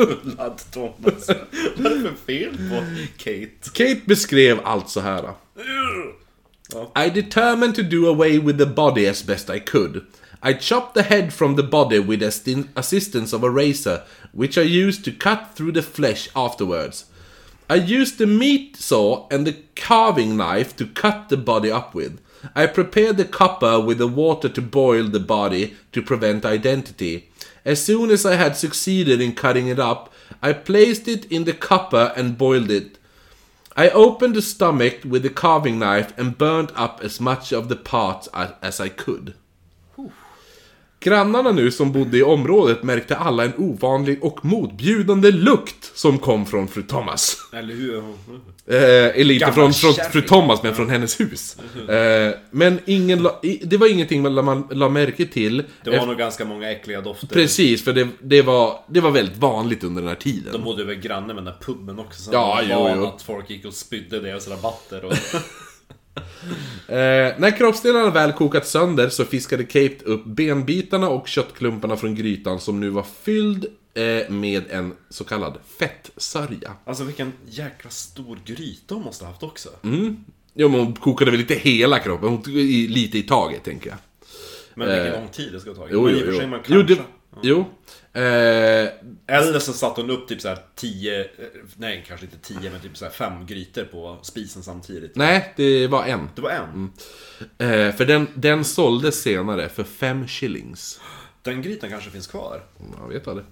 [0.00, 1.28] Pullad Thomas.
[1.76, 2.84] Vad är det för fel på
[3.16, 3.70] Kate?
[3.72, 5.34] Kate beskrev allt så här.
[7.06, 10.04] I determined to do away with the body as best I could.
[10.42, 12.22] I chopped the head from the body with
[12.74, 17.04] assistance of a razor, which I used to cut through the flesh afterwards.
[17.68, 22.18] I used the meat saw and the carving knife to cut the body up with.
[22.56, 27.29] I prepared the copper with the water to boil the body to prevent identity.
[27.64, 31.52] As soon as I had succeeded in cutting it up, I placed it in the
[31.52, 32.98] copper and boiled it.
[33.76, 37.76] I opened the stomach with the carving knife and burned up as much of the
[37.76, 39.34] parts as I could.
[41.02, 46.46] Grannarna nu som bodde i området märkte alla en ovanlig och motbjudande lukt som kom
[46.46, 47.36] från fru Thomas.
[47.52, 47.98] Eller hur?
[48.66, 51.56] Eh, eller inte från, från fru Thomas, men från hennes hus.
[51.88, 55.62] Eh, men ingen la, det var ingenting man la, man la märke till.
[55.84, 57.26] Det var nog ganska många äckliga dofter.
[57.26, 60.52] Precis, för det, det, var, det var väldigt vanligt under den här tiden.
[60.52, 62.22] De bodde väl granne med den där puben också.
[62.22, 63.04] Så Ja, jo, jo.
[63.04, 65.12] att folk gick och spydde deras rabatter och...
[66.88, 72.60] Eh, när kroppsdelarna väl kokat sönder så fiskade Kate upp benbitarna och köttklumparna från grytan
[72.60, 76.72] som nu var fylld eh, med en så kallad fettsörja.
[76.84, 79.68] Alltså vilken jäkla stor gryta hon måste ha haft också.
[80.54, 83.90] Jo, men hon kokade väl inte hela kroppen, hon tog i, lite i taget tänker
[83.90, 83.98] jag.
[84.74, 85.86] Men vilken Eh, lång tid det ska ta.
[85.90, 86.46] Jo, men jo, sig jo.
[86.48, 86.98] man Jo, det,
[87.42, 87.64] jo.
[88.12, 88.88] Eh,
[89.36, 91.26] Eller så satte hon upp typ så här 10, eh,
[91.76, 95.16] nej kanske inte 10 men typ så här 5 grytor på spisen samtidigt.
[95.16, 96.28] nej, det var en.
[96.34, 96.90] Det var en.
[97.58, 101.00] Eh, för den, den såldes senare för fem shillings.
[101.42, 102.62] Den grytan kanske finns kvar.
[103.02, 103.46] Jag vet aldrig.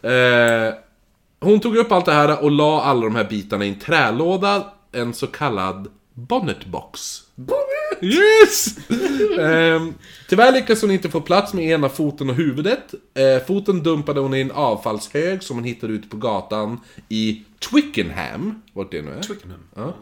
[0.00, 0.10] Ja.
[0.10, 0.74] Eh,
[1.40, 4.72] hon tog upp allt det här och la alla de här bitarna i en trälåda,
[4.92, 7.20] en så kallad bonnetbox.
[7.34, 7.73] Bonnet!
[8.00, 8.78] Yes!
[9.38, 9.86] eh,
[10.28, 12.94] tyvärr lyckades hon inte få plats med ena foten och huvudet.
[13.14, 18.62] Eh, foten dumpade hon i en avfallshög som hon hittade ute på gatan i Twickenham,
[18.72, 19.22] vart det nu är.
[19.22, 19.60] Twickenham.
[19.74, 19.94] Ja.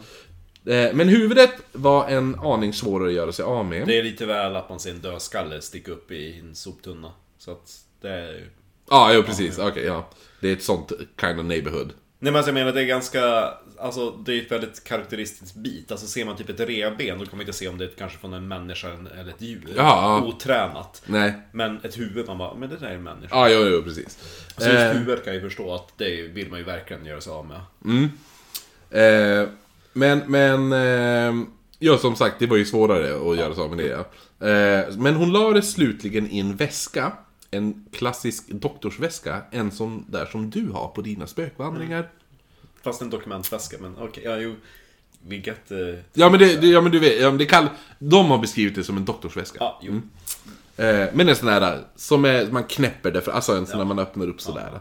[0.73, 3.87] Eh, men huvudet var en aning svårare att göra sig av med.
[3.87, 7.13] Det är lite väl att man ser en dödskalle sticka upp i en soptunna.
[7.39, 8.51] Så att det är ju...
[8.91, 9.59] Ja, jo precis.
[9.59, 10.11] Okej, ja.
[10.41, 11.93] Det är ett sånt kind of neighborhood.
[12.19, 15.93] Nej men alltså jag menar det är ganska, alltså det är ett väldigt karaktäristiskt bit.
[15.93, 18.19] Alltså ser man typ ett revben då kan man inte se om det är kanske
[18.19, 19.73] från en människa eller ett djur.
[19.77, 20.23] Ja.
[20.25, 21.03] Otränat.
[21.07, 21.35] Nej.
[21.53, 23.37] Men ett huvud, man bara, men det där är en människa.
[23.37, 24.19] Ja, jo, jo, precis.
[24.57, 27.21] Så just Eh, huvudet kan jag ju förstå att det vill man ju verkligen göra
[27.21, 27.61] sig av med.
[28.91, 29.49] Eh,
[29.93, 30.73] men, men...
[30.73, 31.47] Eh,
[31.79, 33.89] ja, som sagt, det var ju svårare att göra sig av med det.
[33.89, 34.49] Ja.
[34.49, 37.13] Eh, men hon la det slutligen i en väska.
[37.51, 39.43] En klassisk doktorsväska.
[39.51, 42.09] En sån där som du har på dina spökvandringar.
[42.85, 44.55] Fast en dokumentväska, men okej, ja jo.
[45.27, 45.71] Vilket...
[45.71, 45.79] Eh,
[46.13, 47.69] Ja, men, det, det, ja, men du vet, ja, men det kall,
[47.99, 49.57] de har beskrivit det som en doktorsväska.
[49.61, 49.93] ja, jo.
[50.77, 53.85] Eh, men en sån där som är, man knäpper det för, alltså en sån där
[53.85, 54.81] man öppnar upp sådär.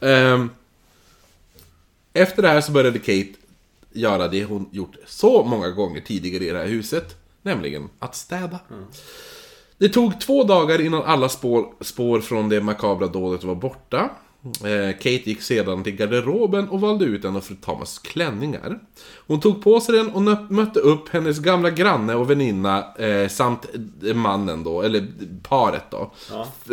[0.00, 0.50] Ehm,
[2.12, 3.32] efter det här så började Kate
[3.92, 7.16] göra det hon gjort så många gånger tidigare i det här huset.
[7.42, 8.58] Nämligen att städa.
[9.78, 14.10] Det tog två dagar innan alla spår, spår från det makabra dådet var borta.
[14.44, 18.78] Eh, Kate gick sedan till garderoben och valde ut en av fru Thomas klänningar.
[19.26, 23.66] Hon tog på sig den och mötte upp hennes gamla granne och väninna eh, samt
[24.14, 25.06] mannen då, eller
[25.42, 26.12] paret då.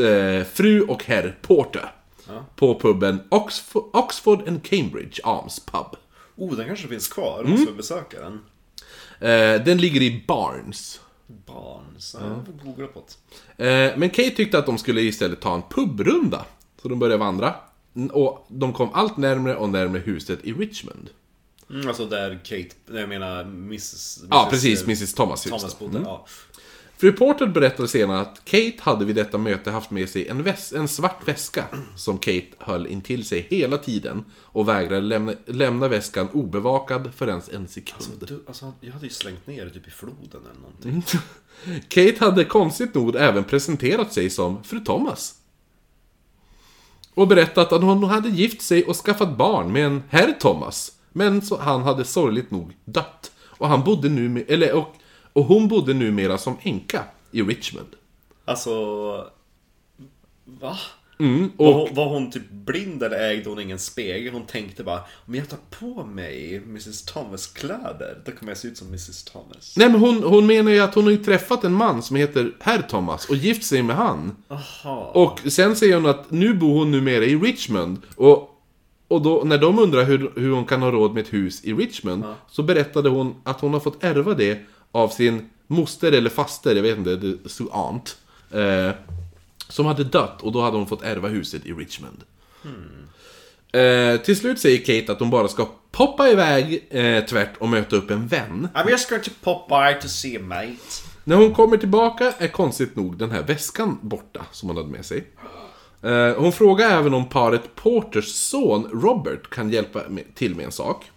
[0.01, 1.91] Eh, fru och herr Porter.
[2.56, 5.95] På puben Oxford, Oxford and Cambridge Arms Pub.
[6.36, 7.39] Oh, den kanske finns kvar.
[7.39, 7.51] Mm.
[7.51, 8.39] Måste vi besöka den?
[9.20, 10.99] Eh, den ligger i Barnes.
[11.28, 12.16] Barnes.
[12.20, 12.28] Ja.
[12.28, 13.03] Jag får googla på
[13.57, 13.86] det.
[13.86, 16.45] Eh, men Kate tyckte att de skulle istället ta en pubrunda.
[16.86, 17.56] Så de började vandra.
[17.96, 21.10] Mm, Och de kom allt närmre och närmre huset i Richmond.
[21.70, 22.70] Mm, alltså där Kate,
[23.00, 24.20] jag menar Mrs.
[24.30, 24.50] Ja, Mrs.
[24.52, 24.80] precis.
[24.82, 25.44] eh, Mrs Thomas.
[25.44, 26.26] Thomas bodde, ja.
[26.98, 30.76] Fru Porter berättade senare att Kate hade vid detta möte haft med sig en, väs-
[30.78, 31.66] en svart väska
[31.98, 37.50] som Kate höll intill sig hela tiden och vägrade lämna, lämna väskan obevakad för ens
[37.50, 38.26] en sekund.
[38.28, 41.04] Du, alltså, jag hade ju slängt ner det typ i floden eller någonting.
[41.88, 45.36] Kate hade konstigt nog även presenterat sig som fru Thomas.
[47.16, 50.91] Och berättat att hon hade gift sig och skaffat barn med en herr Thomas.
[51.11, 53.32] Men så, han hade sorgligt nog dött.
[53.57, 54.95] Och han bodde nu eller, och,
[55.34, 57.88] och hon bodde numera som änka i Richmond.
[58.45, 58.72] Alltså...
[60.45, 60.78] Va?
[61.20, 64.34] Mm, Var, och, hon, var hon typ blind eller ägde hon ingen spegel?
[64.34, 68.68] Hon tänkte bara om jag tar på mig Mrs Thomas kläder, då kommer jag se
[68.68, 69.74] ut som Mrs Thomas.
[69.78, 72.51] nej men hon, hon menar ju att hon har ju träffat en man som heter
[72.59, 74.36] herr Thomas och gift sig med han.
[74.47, 75.11] Aha.
[75.13, 78.01] Och sen säger hon att nu bor hon numera i Richmond.
[78.16, 78.49] Och,
[79.07, 81.74] och då, när de undrar hur, hur hon kan ha råd med ett hus i
[81.74, 84.59] Richmond, så berättade hon att hon har fått ärva det
[84.91, 88.18] av sin moster eller faster, jag vet inte, det stod aunt.
[88.51, 88.91] Eh,
[89.70, 92.24] som hade dött och då hade hon fått ärva huset i Richmond.
[93.72, 97.95] Eh, till slut säger Kate att hon bara ska poppa iväg eh, tvärt och möta
[97.95, 98.68] upp en vän.
[98.74, 100.78] I'm just going to pop by to see a mate.
[101.24, 105.05] När hon kommer tillbaka är konstigt nog den här väskan borta som hon hade med
[105.05, 105.28] sig.
[106.01, 110.72] Eh, Hon frågar även om paret Porters son Robert kan hjälpa med- till med en
[110.72, 111.11] sak.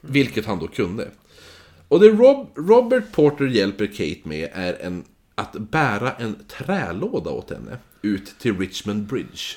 [0.00, 1.08] Vilket han då kunde.
[1.88, 5.04] Och det Rob, Robert Porter hjälper Kate med är en,
[5.38, 9.56] att bära en trälåda åt henne ut till Richmond Bridge.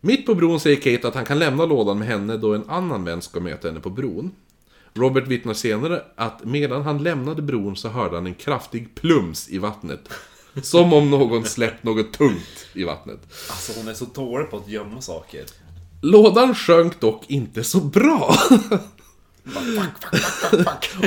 [0.00, 3.04] Mitt på bron säger Kate att han kan lämna lådan med henne då en annan
[3.04, 4.30] vän ska möta henne på bron.
[4.94, 9.58] Robert vittnar senare att medan han lämnade bron så hörde han en kraftig plums i
[9.58, 10.08] vattnet.
[10.62, 13.20] Som om någon släppt något tungt i vattnet.
[13.50, 15.44] Alltså hon är så dålig på att gömma saker.
[16.02, 18.34] Lådan sjönk dock inte så bra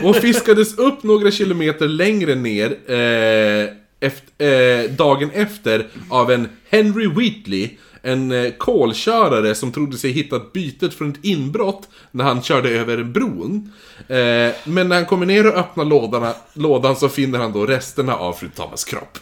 [0.04, 3.70] och fiskades upp några kilometer längre ner eh,
[4.00, 7.70] efter, eh, dagen efter av en Henry Wheatley,
[8.02, 13.04] en eh, kolkörare som trodde sig hittat bytet från ett inbrott när han körde över
[13.04, 13.74] bron.
[14.08, 18.16] Eh, men när han kommer ner och öppnar lådan, lådan så finner han då resterna
[18.16, 19.18] av fru Thomas kropp.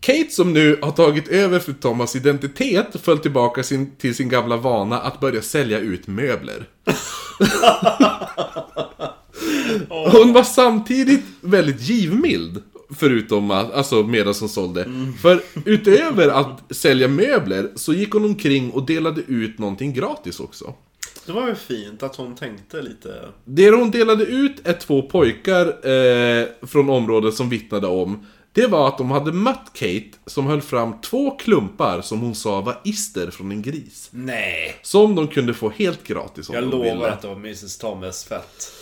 [0.00, 4.56] Kate som nu har tagit över fru Thomas identitet föll tillbaka sin, till sin gamla
[4.56, 6.68] vana att börja sälja ut möbler.
[9.88, 12.62] Hon var samtidigt väldigt givmild.
[12.94, 14.86] Förutom att, alltså medan hon sålde.
[15.22, 20.74] För utöver att sälja möbler så gick hon omkring och delade ut någonting gratis också.
[21.26, 23.28] Det var väl fint att hon tänkte lite...
[23.44, 28.88] Det hon delade ut är två pojkar eh, från området som vittnade om det var
[28.88, 33.30] att de hade mött Kate som höll fram två klumpar som hon sa var ister
[33.30, 34.08] från en gris.
[34.12, 34.76] Nej!
[34.82, 37.10] Som de kunde få helt gratis om Jag de lovar ville.
[37.12, 38.72] att det var Mrs Thomas fett.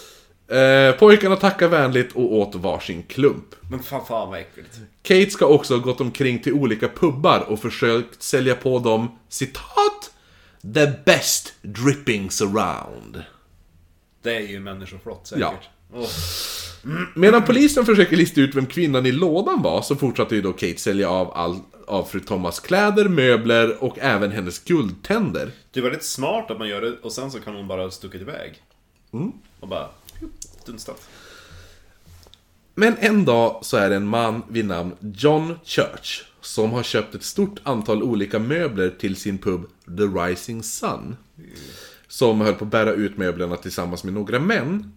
[0.51, 3.45] Eh, pojkarna tackade vänligt och åt varsin klump.
[3.71, 4.79] Men fan, fan vad äckligt.
[5.03, 10.11] Kate ska också ha gått omkring till olika pubbar och försökt sälja på dem, citat,
[10.75, 13.23] The best drippings around.
[14.23, 15.41] Det är ju människoflott säkert.
[15.43, 15.55] Ja.
[15.93, 16.09] Åh.
[17.14, 20.78] Medan polisen försöker lista ut vem kvinnan i lådan var så fortsatte ju då Kate
[20.78, 25.51] sälja av all av fru Thomas kläder, möbler och även hennes guldtänder.
[25.70, 28.20] Det är väldigt smart att man gör det och sen så kan hon bara stuckit
[28.20, 28.62] iväg.
[29.61, 29.89] Och bara...
[30.66, 31.09] Dunstat.
[32.74, 37.14] Men en dag så är det en man vid namn John Church som har köpt
[37.14, 41.16] ett stort antal olika möbler till sin pub The Rising Sun.
[42.09, 44.93] Som höll på att bära ut möblerna tillsammans med några män.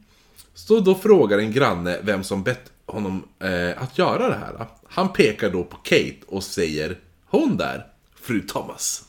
[0.54, 4.66] Så då frågar en granne vem som bett honom eh, att göra det här.
[4.88, 9.06] Han pekar då på Kate och säger Hon där, fru Thomas.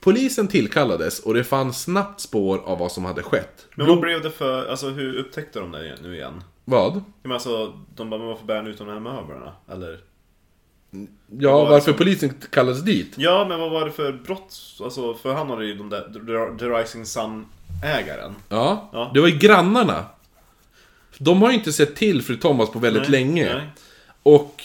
[0.00, 3.66] Polisen tillkallades och det fanns snabbt spår av vad som hade skett.
[3.74, 4.66] Men vad blev det för...
[4.66, 6.42] Alltså hur upptäckte de det nu igen?
[6.64, 7.02] Vad?
[7.22, 9.52] Men alltså, de bara, men varför bär han ut de här möblerna?
[9.72, 10.00] Eller?
[11.38, 13.14] Ja, var varför som- polisen kallades dit?
[13.16, 14.56] Ja, men vad var det för brott?
[14.84, 16.56] Alltså, för han hade ju de där...
[16.58, 17.06] The- Rising
[17.82, 18.34] Sun-ägaren.
[18.48, 19.10] Ja, Ja.
[19.14, 20.04] det var ju grannarna.
[21.18, 23.54] De har ju inte sett till fru Thomas på väldigt Nej, länge.
[23.54, 23.66] nej.
[24.22, 24.62] Och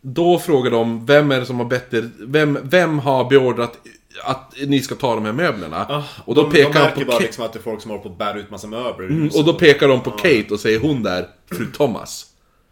[0.00, 3.78] då frågar de, vem är det som har bett er, vem, vem har beordrat
[4.24, 5.86] att ni ska ta de här möblerna?
[5.88, 7.24] Ah, och då de, pekar de märker på bara Kate.
[7.24, 9.44] liksom att det är folk som håller på att bära ut massa möbler Mm, och
[9.44, 12.26] då pekar de på Kate och säger hon där, fru Thomas.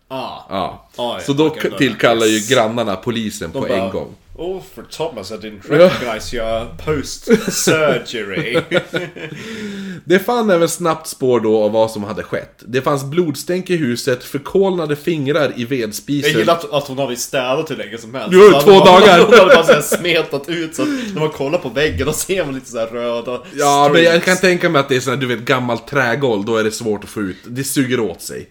[0.08, 0.38] Ah.
[0.48, 0.88] Ja.
[0.96, 4.14] Ah, ja, Så då tillkallar ju grannarna polisen De på bara, en gång.
[4.36, 8.60] Oh, for Thomas, I didn't recognize your post-surgery.
[10.04, 12.62] Det fann även snabbt spår då av vad som hade skett.
[12.66, 16.30] Det fanns blodstänk i huset, förkolnade fingrar i vedspisen.
[16.30, 18.28] Jag gillar att, att hon har blivit städad hur länge som helst.
[18.32, 19.18] Jo, två bara- dagar.
[19.24, 22.54] Hon hade bara smetat ut så att när man kollar på väggen då ser man
[22.54, 24.24] lite så här röda Ja, men jag streaks.
[24.24, 26.70] kan tänka mig att det är sån här, du vet, gammalt trägolv, då är det
[26.70, 27.36] svårt att få ut.
[27.46, 28.48] Det suger åt sig.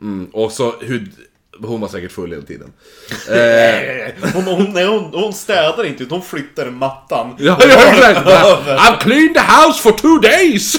[0.00, 1.08] Mm, och så hur...
[1.62, 2.72] Hon var säkert full hela tiden.
[3.30, 7.36] Eh, Hon, hon, nej, hon, hon städar inte utan hon flyttar mattan.
[7.38, 8.26] ja, ja, exakt!
[8.26, 10.76] I've cleaned the house for two days!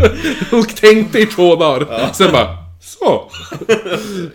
[0.50, 2.12] Hon tänkte i två dagar.
[2.12, 2.48] Sen bara,
[2.80, 3.30] Så!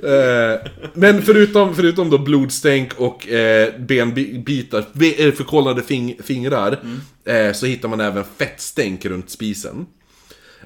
[0.03, 0.59] eh,
[0.93, 6.79] men förutom, förutom då blodstänk och eh, benbitar, be- eh, förkolnade fing, fingrar,
[7.25, 9.85] eh, så hittar man även fettstänk runt spisen.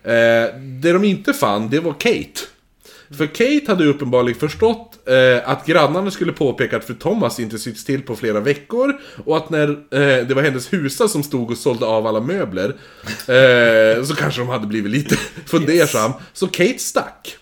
[0.04, 0.12] Eh,
[0.82, 2.42] det de inte fann, det var Kate.
[3.10, 7.78] För Kate hade uppenbarligen förstått eh, att grannarna skulle påpeka att fru Thomas inte sytt
[7.78, 11.58] still på flera veckor och att när eh, det var hennes husa som stod och
[11.58, 12.76] sålde av alla möbler
[13.06, 16.12] eh, så kanske de hade blivit lite fundersam.
[16.34, 17.38] Så Kate stack.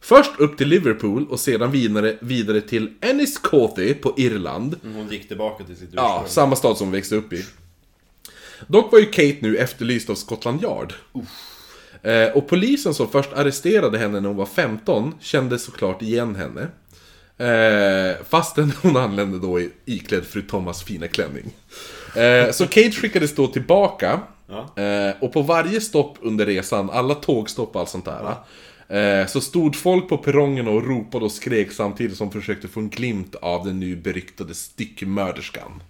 [0.00, 4.76] Först upp till Liverpool och sedan vidare, vidare till Enniscorthy på Irland.
[4.82, 6.04] Hon gick tillbaka till sitt ursprung.
[6.04, 7.44] Ja, samma stad som hon växte upp i.
[8.66, 10.94] Dock var ju Kate nu efterlyst av Scotland Yard.
[12.02, 16.68] Eh, och polisen som först arresterade henne när hon var 15 kände såklart igen henne.
[17.38, 21.44] Eh, fastän hon anlände då i, iklädd fru Thomas fina klänning.
[22.16, 24.20] Eh, så Kate skickades då tillbaka.
[24.46, 24.82] Ja.
[24.82, 28.34] Eh, och på varje stopp under resan, alla tågstopp och allt sånt där.
[28.88, 32.88] Eh, så stod folk på perrongen och ropade och skrek samtidigt som försökte få en
[32.88, 35.82] glimt av den nu beryktade styckmörderskan.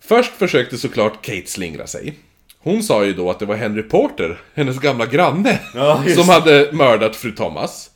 [0.00, 2.18] Först försökte såklart Kate slingra sig.
[2.64, 6.68] Hon sa ju då att det var Henry Porter, hennes gamla granne, Ja, som hade
[6.72, 7.90] mördat fru Thomas.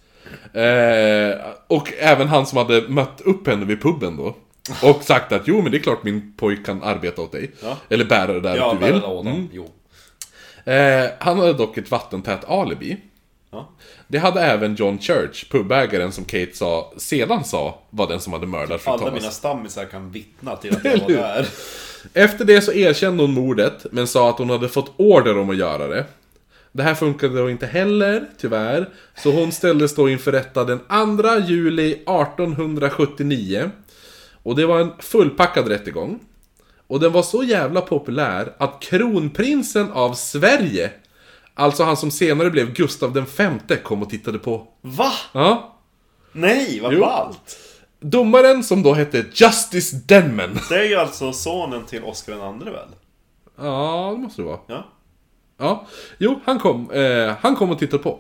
[0.53, 4.37] Eh, och även han som hade mött upp henne vid puben då.
[4.83, 7.51] Och sagt att jo men det är klart min pojk kan arbeta åt dig.
[7.62, 7.77] Ja.
[7.89, 9.05] Eller bära det där Ja, du vill.
[9.05, 9.27] Adam.
[9.27, 9.49] Mm.
[9.53, 9.71] Jo.
[10.73, 12.97] Eh, han hade dock ett vattentätt alibi.
[13.51, 13.69] Ja.
[14.09, 18.47] Det hade även John Church, pubägaren som Kate sa, sedan sa var den som hade
[18.47, 19.14] mördat fru Alla Thomas.
[19.21, 21.47] mina stammisar kan vittna till att jag var där.
[22.12, 25.57] Efter det så erkände hon mordet, men sa att hon hade fått order om att
[25.57, 26.05] göra det.
[26.72, 28.88] Det här funkade då inte heller, tyvärr.
[29.16, 33.70] Så hon ställdes då inför rätta den 2 juli 1879.
[34.42, 36.20] Och det var en fullpackad rättegång.
[36.86, 40.90] Och den var så jävla populär att kronprinsen av Sverige,
[41.55, 44.66] alltså han som senare blev Gustav den femte, kom och tittade på.
[44.80, 45.12] Va?
[45.32, 45.78] Ja.
[46.32, 47.59] Nej, vad ballt!
[48.01, 50.59] Domaren som då hette Justice Denman.
[50.68, 52.88] Det är ju alltså sonen till Oscar II väl?
[53.57, 54.61] Ja, det måste det vara.
[54.66, 54.86] Ja.
[55.61, 55.86] Ja,
[56.18, 58.18] jo, han kom, eh, han kom och tittade på.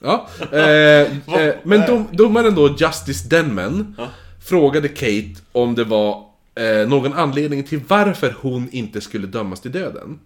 [0.00, 0.60] Ja, eh,
[1.40, 4.06] eh, men dom, domaren då, Justice Denman, Ja.
[4.44, 6.24] frågade Kate om det var
[6.54, 10.18] eh, någon anledning till varför hon inte skulle dömas till döden.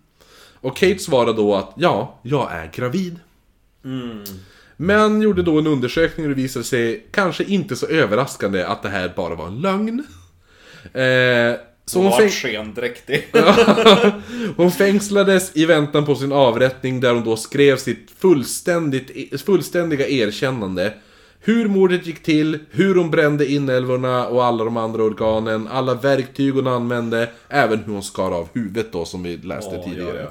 [0.61, 3.18] Och Kate svarade då att ja, jag är gravid.
[4.77, 8.89] Men gjorde då en undersökning och det visade sig, kanske inte så överraskande, att det
[8.89, 10.05] här bara var en lögn.
[10.93, 13.29] Eh, så Hon fäng- skendräktig.
[14.57, 20.93] hon fängslades i väntan på sin avrättning där hon då skrev sitt fullständigt, fullständiga erkännande.
[21.41, 26.55] Hur mordet gick till, hur hon brände inälvorna och alla de andra organen, alla verktyg
[26.55, 30.16] hon använde, även hur hon skar av huvudet då som vi läste Ja, tidigare.
[30.16, 30.31] ja, ja.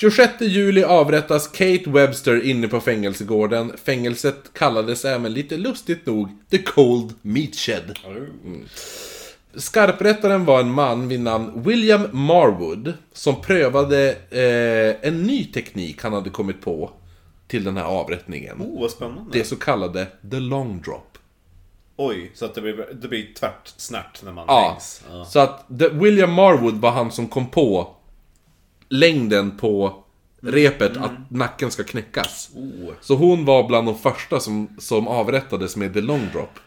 [0.00, 3.72] 26 juli avrättas Kate Webster inne på fängelsegården.
[3.84, 7.98] Fängelset kallades även lite lustigt nog The Cold Meat Shed.
[9.54, 16.12] Skarprättaren var en man vid namn William Marwood som prövade eh, en ny teknik han
[16.12, 16.90] hade kommit på
[17.48, 18.62] till den här avrättningen.
[18.62, 19.38] Oh, vad spännande.
[19.38, 21.18] Det så kallade The Long Drop.
[21.96, 25.02] Oj, så att det blir, det blir tvärt snärt när man Ja, hängs.
[25.10, 25.24] Ja.
[25.24, 27.94] så att the, William Marwood var han som kom på
[28.88, 30.04] längden på
[30.40, 32.50] repet att nacken ska knäckas.
[32.54, 32.90] Oh.
[33.00, 36.58] Så hon var bland de första som, som avrättades med the long drop.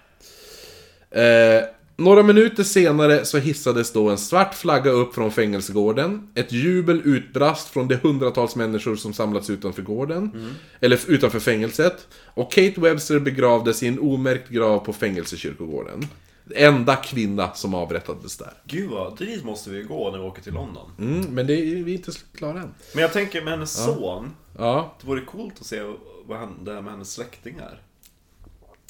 [1.12, 1.64] Eh,
[1.98, 6.28] några minuter senare så hissades då en svart flagga upp från fängelsegården.
[6.36, 10.56] Ett jubel utbrast från de hundratals människor som samlats utanför gården.
[10.80, 12.08] Eller f- utanför fängelset.
[12.26, 16.08] Och Kate Webster begravdes i en omärkt grav på fängelsekyrkogården.
[16.56, 18.54] Enda kvinna som avrättades där.
[18.66, 20.92] Gud vad, dit måste vi gå när vi åker till London.
[21.00, 22.74] Mm, men det är, vi är inte klara än.
[22.94, 24.32] Men jag tänker med hennes son.
[24.58, 25.82] Ja, Det vore coolt att se
[26.26, 27.82] vad han, det här med hennes släktingar.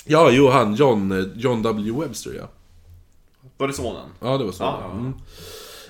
[0.05, 1.91] ja jo han, John, eh, John W.
[2.01, 2.49] Webster ja.
[3.57, 4.09] Var det sonen?
[4.19, 4.53] Ja, det var.
[4.59, 4.91] Ja, ja, ja.
[4.91, 5.13] Mm.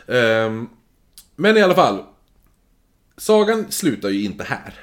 [0.07, 0.69] Ehm,
[1.35, 2.03] men i alla fall.
[3.17, 4.73] Sagan slutar ju inte här.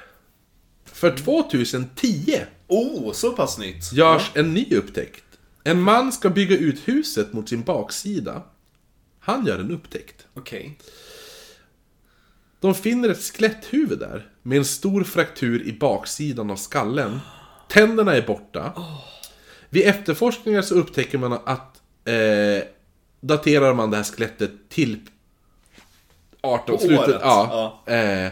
[0.85, 2.35] För 2010
[2.67, 3.93] Oh, så pass nytt!
[3.93, 5.23] görs en ny upptäckt.
[5.69, 8.43] En man ska bygga ut huset mot sin baksida.
[9.19, 10.27] Han gör en upptäckt.
[10.33, 10.77] Okej.
[12.59, 17.19] De finner ett skeletthuvud där, med en stor fraktur i baksidan av skallen.
[17.67, 18.73] Tänderna är borta.
[19.69, 22.63] Vid efterforskningar så upptäcker man att eh,
[23.19, 24.99] daterar man det här skelettet till
[26.41, 27.83] 18, På slutet, året, ja.
[27.85, 28.31] Eh,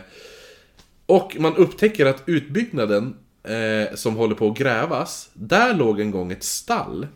[1.06, 6.32] och man upptäcker att utbyggnaden eh, som håller på att grävas, där låg en gång
[6.32, 7.08] ett stall.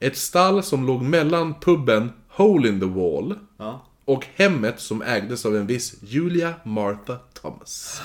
[0.00, 3.82] Ett stall som låg mellan puben Hole in the Wall Ja.
[4.04, 8.00] och hemmet som ägdes av en viss Julia Martha Thomas.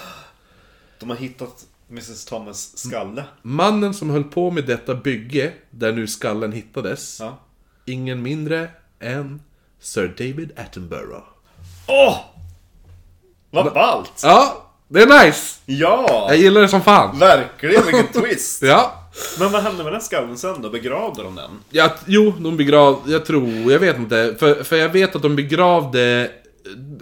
[1.00, 3.24] De har hittat Mrs Thomas skalle.
[3.42, 7.38] Mannen som höll på med detta bygge, där nu skallen hittades, Ja.
[7.86, 8.70] ingen mindre
[9.00, 9.42] än
[9.80, 11.24] Sir David Attenborough.
[11.88, 12.18] Åh!
[13.50, 14.20] Vad ballt!
[14.24, 15.60] Ja, det är nice!
[15.66, 16.26] Ja!
[16.30, 17.20] Jag gillar det som fan.
[17.20, 18.62] Verkligen, vilken twist!
[18.62, 19.05] Ja.
[19.40, 20.70] Men vad hände med den skallen sen då?
[20.70, 21.52] Begravde de den?
[21.70, 24.36] Ja, jo, de begravde, jag tror, jag vet inte.
[24.40, 26.30] För, för jag vet att de begravde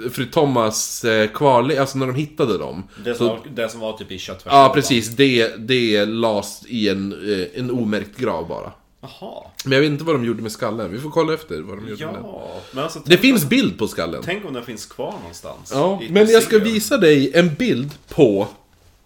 [0.03, 2.84] eh, fru Thomas eh, kvarle, alltså när de hittade dem.
[3.03, 4.59] Det som, Så, var, det som var typ i köttfärsen?
[4.59, 5.09] ja, precis.
[5.09, 8.72] Det, det lades i en, eh, en omärkt grav bara.
[9.01, 9.43] Jaha.
[9.66, 10.91] Men jag vet inte vad de gjorde med skallen.
[10.91, 12.24] Vi får kolla efter vad de gjorde med den.
[12.24, 12.47] Ja.
[12.72, 14.22] Men alltså, Det finns bild på skallen.
[14.26, 15.72] tänk om den finns kvar någonstans.
[15.74, 18.47] Ja, men jag ska visa dig en bild på...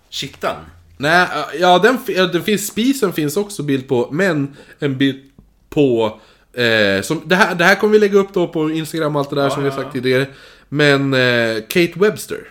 [0.10, 0.56] Kitteln?
[0.98, 1.28] Nej,
[1.60, 5.32] ja den, ja, den finns, spisen finns också bild på, men en bild
[5.70, 6.20] på...
[6.54, 9.30] Eh, som, det, här, det här kommer vi lägga upp då på Instagram och allt
[9.30, 10.28] det där som vi har ja, sagt tidigare.
[10.70, 12.50] Men eh, Kate Webster.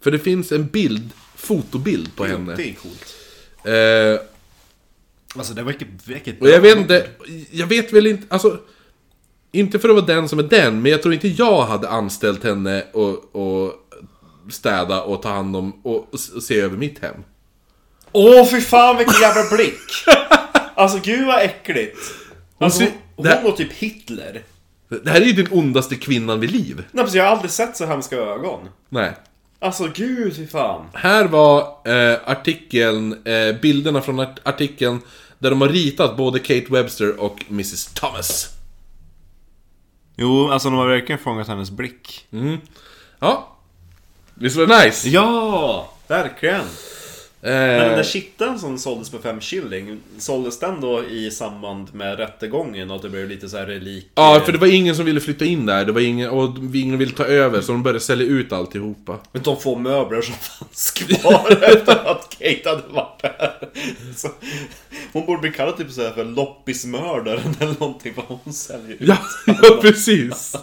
[0.00, 2.54] För det finns en bild, fotobild på henne.
[2.56, 3.14] Det är coolt.
[3.64, 4.28] Eh,
[5.36, 5.88] Alltså det verkar...
[6.04, 7.06] vilket och jag vet inte,
[7.50, 8.58] jag vet väl inte, alltså...
[9.52, 12.44] Inte för att vara den som är den, men jag tror inte jag hade anställt
[12.44, 13.72] henne och, och
[14.50, 17.14] städa och ta hand om och, och se över mitt hem.
[18.20, 19.80] Åh fy fan vilken jävla blick!
[20.74, 21.98] Alltså gud vad äckligt!
[22.58, 22.84] Alltså,
[23.16, 24.42] hon, det- hon var typ Hitler.
[25.04, 26.84] Det här är ju den ondaste kvinnan vid liv.
[26.92, 28.60] Nej precis, jag har aldrig sett så hemska ögon.
[28.88, 29.12] Nej.
[29.60, 30.86] Alltså gud fy fan.
[30.94, 35.00] Här var eh, artikeln, eh, bilderna från art- artikeln
[35.38, 38.48] där de har ritat både Kate Webster och Mrs Thomas.
[40.16, 42.26] Jo, alltså de har verkligen fångat hennes blick.
[43.20, 43.56] Ja.
[44.34, 45.08] Visst var det nice?
[45.08, 46.64] Ja, verkligen.
[47.40, 51.94] Men den Eh, där kitteln som såldes för 5 shilling, såldes den då i samband
[51.94, 54.08] med rättegången och att det blev lite så här relik?
[54.14, 56.98] ja, för det var ingen som ville flytta in där, det var ingen, och ingen
[56.98, 59.18] ville ta över, så de började sälja ut alltihopa.
[59.32, 63.68] Men de få möbler som fanns kvar efter att Kate hade varit där.
[64.16, 64.28] Så,
[65.12, 69.08] hon borde bli kallad typ så här för loppismördaren eller någonting för hon säljer ut.
[69.08, 70.56] Ja, ja precis.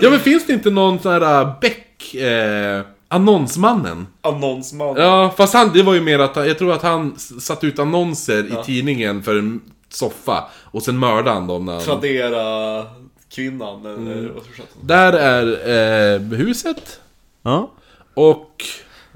[0.00, 2.82] Ja, men finns det inte någon sån här äh, Beck, eh,
[3.12, 4.06] annonsmannen?
[4.20, 4.96] Annonsman.
[4.96, 7.78] Ja, fast han, det var ju mer att, jag tror att han s- satt ut
[7.78, 11.82] annonser i tidningen för en soffa, och sen mördade han dem när han...
[11.82, 12.86] Tradera
[13.34, 14.42] kvinnan eller hon?
[14.82, 17.00] Där är eh, huset,
[17.42, 17.70] Ja.
[18.14, 18.64] och...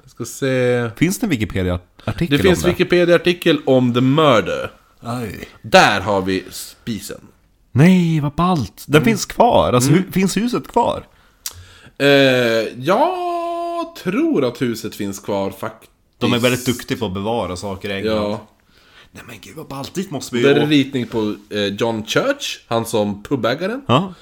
[0.03, 0.91] Jag ska se...
[0.97, 4.71] Finns det en Wikipedia-artikel Det finns Wikipedia-artikel om The Murder.
[5.01, 5.49] Aj.
[5.63, 7.21] Där har vi spisen.
[7.73, 8.85] Nej, vad ballt.
[8.87, 9.73] Den finns kvar.
[9.73, 11.07] Alltså, hu- finns huset kvar?
[11.99, 12.07] Eh,
[13.77, 15.93] jag tror att huset finns kvar faktiskt.
[16.19, 18.31] De är väldigt duktiga på att bevara saker i England.
[18.31, 18.47] Ja.
[19.13, 21.61] Nej men gud vad ballt, dit måste vi Där är ju en ritning på eh,
[21.65, 23.83] John Church, han som pubägaren.
[23.87, 24.15] Ja.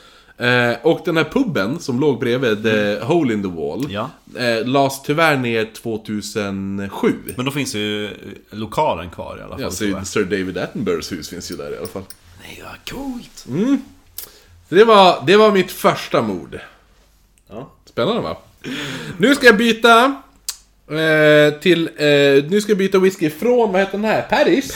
[0.47, 4.11] Eh, och den här puben som låg bredvid The Hole in the Wall, Ja.
[4.39, 7.13] eh, lades tyvärr ner 2007.
[7.37, 8.11] Men då finns ju
[8.51, 9.61] lokalen kvar i alla fall.
[9.63, 12.03] Ja, så Sir David Attenboroughs hus finns ju där i alla fall.
[12.43, 13.47] Nej, vad coolt.
[14.69, 16.59] Så det var, det var mitt första mord.
[17.49, 17.71] Ja.
[17.85, 18.37] Spännande va?
[19.19, 20.23] Nu ska jag byta
[20.91, 22.05] eh, till, eh,
[22.51, 24.23] nu ska jag byta whisky från, vad heter den här?
[24.23, 24.75] Paris?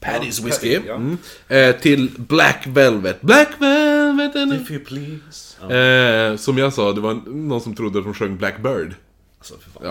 [0.00, 0.80] Paddy's Ja, whisky.
[0.86, 0.94] Ja.
[0.94, 1.18] Mm.
[1.48, 3.20] Eh, till Black Velvet.
[3.20, 4.36] Black Velvet!
[4.36, 5.74] and- If you please.
[5.74, 8.94] Eh, som jag sa, det var någon som trodde att de sjöng Blackbird.
[9.38, 9.82] Alltså, för fan.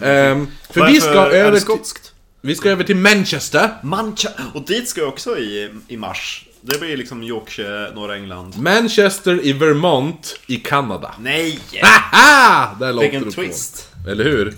[0.00, 0.06] Ja.
[0.06, 2.12] Ehm, för Varför vi ska, är det över skotskt?
[2.40, 3.70] vi ska över till Manchester.
[3.82, 4.28] Mancha.
[4.54, 6.44] Och dit ska jag också i, i mars.
[6.72, 8.56] Det blir liksom Yorkshire, norra England.
[8.58, 11.14] Manchester i Vermont i Kanada.
[11.20, 11.58] Nej!
[11.82, 12.76] Haha!
[12.80, 13.42] Där låter Vilken du på.
[13.42, 13.88] twist.
[14.08, 14.48] Eller hur?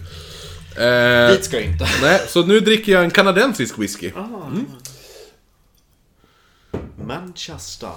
[0.79, 1.89] Eh, Dit ska jag inte.
[2.03, 4.11] nej, så nu dricker jag en kanadensisk whisky.
[7.05, 7.93] Manchester.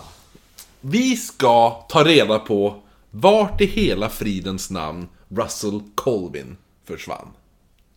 [0.81, 6.57] Vi ska ta reda på vart i hela fridens namn Russell Colvin
[6.87, 7.27] försvann.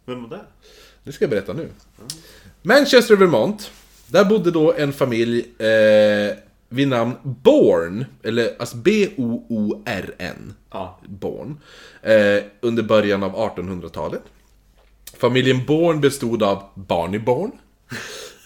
[0.06, 0.44] Vem var det?
[1.04, 1.68] Det ska jag berätta nu.
[2.62, 3.70] Manchester, Vermont.
[4.08, 6.36] Där bodde då en familj eh,
[6.68, 10.54] vid namn Born, eller alltså B-O-O-R-N.
[10.70, 11.00] Ja.
[11.06, 11.60] Born.
[12.02, 14.22] Eh, under början av 1800-talet.
[15.18, 17.52] Familjen Born bestod av Barney Born.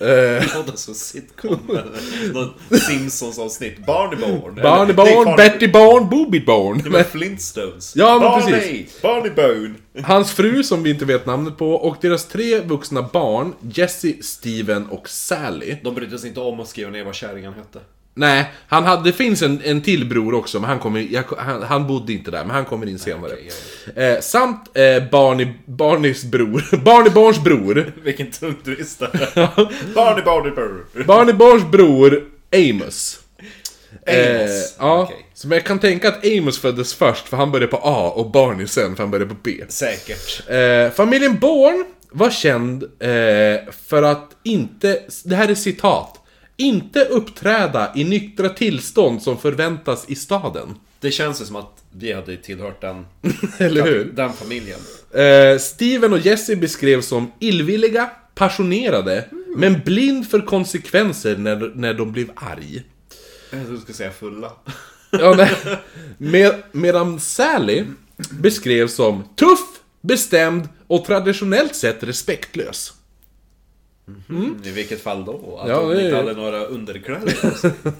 [0.00, 3.86] Eh, Låter som sitcom eller något Simpsons-avsnitt.
[3.86, 4.54] Barney Born.
[4.54, 6.80] Barney Eller- Born, Nej, Betty Born, Booby Born.
[6.84, 7.96] Det var Flintstones.
[7.96, 9.02] Ja, men Barney, precis.
[9.02, 9.74] Barney Bone.
[10.06, 14.86] Hans fru som vi inte vet namnet på och deras tre vuxna barn, Jesse, Steven
[14.86, 15.76] och Sally.
[15.84, 17.78] De brydde sig inte om att skriva ner vad kärringen hette.
[18.14, 21.62] Nej, han hade, det finns en, en till bror också, men han, kommer, jag, han,
[21.62, 23.32] han bodde inte där, men han kommer in senare.
[23.32, 28.98] okej, Eh, samt eh, Barney, Barneys bror, Barney Barns bror, Vilken tung twist.
[29.94, 31.04] Barney, Barney, Bone.
[31.06, 33.20] Barney Barns bror Amos.
[34.06, 34.76] Amos.
[34.78, 35.26] ja, Okej.
[35.34, 38.30] så men jag kan tänka att Amos föddes först för han började på A och
[38.30, 39.50] Barney sen för han började på B.
[39.68, 40.50] Säkert.
[40.50, 46.19] Eh, familjen Bourne var känd eh, för att inte, det här är citat,
[46.60, 50.74] inte uppträda i nyktra tillstånd som förväntas i staden.
[51.00, 53.06] Det känns ju som att vi hade tillhört den,
[53.58, 54.04] Eller hur?
[54.04, 54.78] den familjen.
[55.14, 59.24] Eh, Steven och Jesse beskrevs som illvilliga, passionerade,
[59.56, 62.82] men blind för konsekvenser när, när de blev arg.
[63.50, 64.52] Jag trodde du skulle säga fulla.
[65.10, 65.56] Ja, nej.
[66.18, 67.84] Med, medan Sally
[68.30, 72.92] beskrevs som tuff, bestämd och traditionellt sett respektlös.
[74.64, 75.58] I vilket fall då?
[75.62, 77.34] Att Ja, det är- inte hade några underkläder.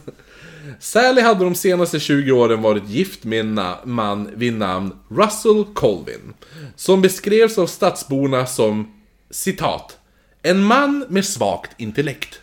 [0.81, 6.35] Sally hade de senaste 20 åren varit gift med en man vid namn Russell Colvin.
[6.77, 8.93] Som beskrevs av stadsborna som
[9.31, 9.99] citat
[10.43, 12.41] En man med svagt intellekt.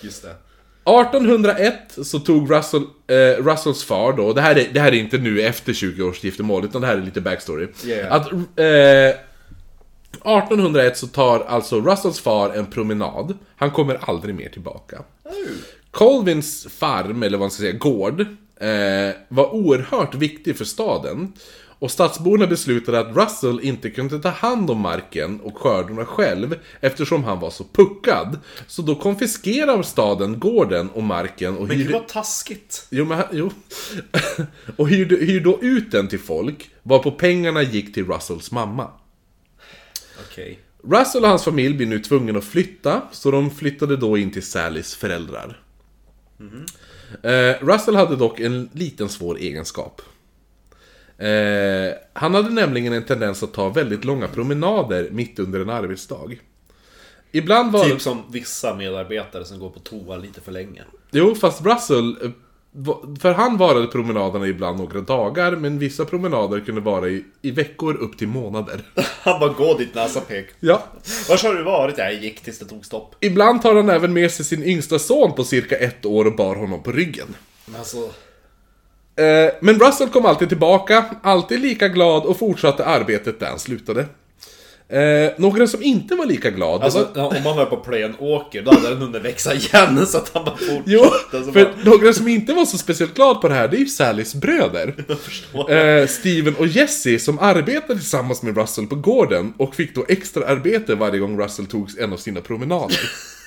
[0.00, 0.34] Just det.
[0.84, 5.18] 1801 så tog Russell, eh, Russells far då, det här, är, det här är inte
[5.18, 7.68] nu efter 20 års giftermål, utan det här är lite backstory.
[7.86, 8.12] Yeah.
[8.14, 9.20] Att, eh,
[10.16, 15.02] 1801 så tar alltså Russells far en promenad, han kommer aldrig mer tillbaka.
[15.90, 18.20] Colvins farm, eller vad man ska säga, gård,
[18.60, 21.32] eh, var oerhört viktig för staden.
[21.82, 27.24] Och stadsborna beslutade att Russell inte kunde ta hand om marken och skördarna själv eftersom
[27.24, 28.38] han var så puckad.
[28.66, 31.98] Så då konfiskerar staden gården och marken och Men gud hyrde...
[31.98, 32.86] vad taskigt.
[32.90, 33.50] Jo, men, jo.
[34.76, 38.90] och hyrde, hyrde då ut den till folk, varpå pengarna gick till Russells mamma.
[40.20, 40.58] Okej.
[40.84, 44.46] Russell och hans familj blir nu tvungen att flytta, så de flyttade då in till
[44.46, 45.60] Sallys föräldrar.
[47.22, 50.02] Eh, Russell hade dock en liten svår egenskap.
[51.18, 56.30] Eh, han hade nämligen en tendens att ta väldigt långa promenader mitt under en arbetsdag.
[57.32, 60.82] Ibland var Typ som vissa medarbetare som går på toa lite för länge.
[61.10, 62.32] Jo, fast Russell...
[63.20, 67.94] För han varade promenaderna ibland några dagar, men vissa promenader kunde vara i, i veckor
[67.96, 68.80] upp till månader.
[69.22, 70.46] Han bara, gå dit näsa pek.
[70.60, 70.82] Ja.
[71.28, 71.98] Var har du varit?
[71.98, 73.16] Jag gick tills det tog stopp.
[73.20, 76.56] Ibland tar han även med sig sin yngsta son på cirka ett år och bar
[76.56, 77.34] honom på ryggen.
[77.66, 77.98] Men alltså...
[79.16, 84.06] Eh, Men Russell kom alltid tillbaka, alltid lika glad och fortsatte arbetet där han slutade.
[84.88, 87.36] Eh, några som inte var lika glad, Alltså, var...
[87.36, 90.44] om man var på playen åker, då hade den hunnit växa igen så att han
[90.44, 90.82] bara fortsatte.
[90.86, 93.80] Jo, för bara, några som inte var så speciellt glad på det här, det är
[93.80, 94.94] ju Sallys bröder.
[95.72, 100.46] Eh, Steven och Jesse som arbetade tillsammans med Russell på gården och fick då extra
[100.46, 102.96] arbete varje gång Russell tog en av sina promenader.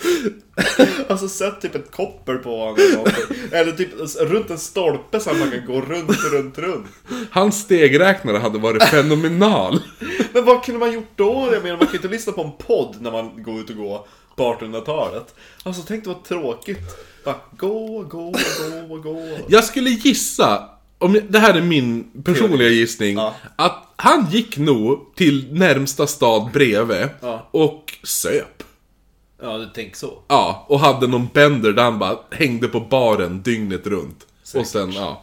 [1.08, 3.06] Alltså sätt typ ett koppel på honom.
[3.52, 3.88] Eller typ
[4.20, 6.86] runt en stolpe så att man kan gå runt, runt, runt.
[7.30, 9.80] Hans stegräknare hade varit fenomenal.
[10.32, 11.48] Men vad kunde man gjort då?
[11.52, 13.76] Jag menar, man kan ju inte lyssna på en podd när man går ut och
[13.76, 15.34] går på 1800-talet.
[15.62, 16.78] Alltså tänk det var tråkigt.
[17.24, 18.34] Bara gå, gå,
[18.88, 19.38] gå, gå.
[19.48, 23.34] Jag skulle gissa, om jag, det här är min personliga gissning, Ja.
[23.56, 27.48] att han gick nog till närmsta stad bredvid Ja.
[27.50, 28.59] och söp.
[29.42, 30.18] Ja, du tänker så.
[30.28, 34.26] Ja, och hade någon bender där han bara hängde på baren dygnet runt.
[34.42, 34.60] Säkert.
[34.60, 35.22] Och sen, ja.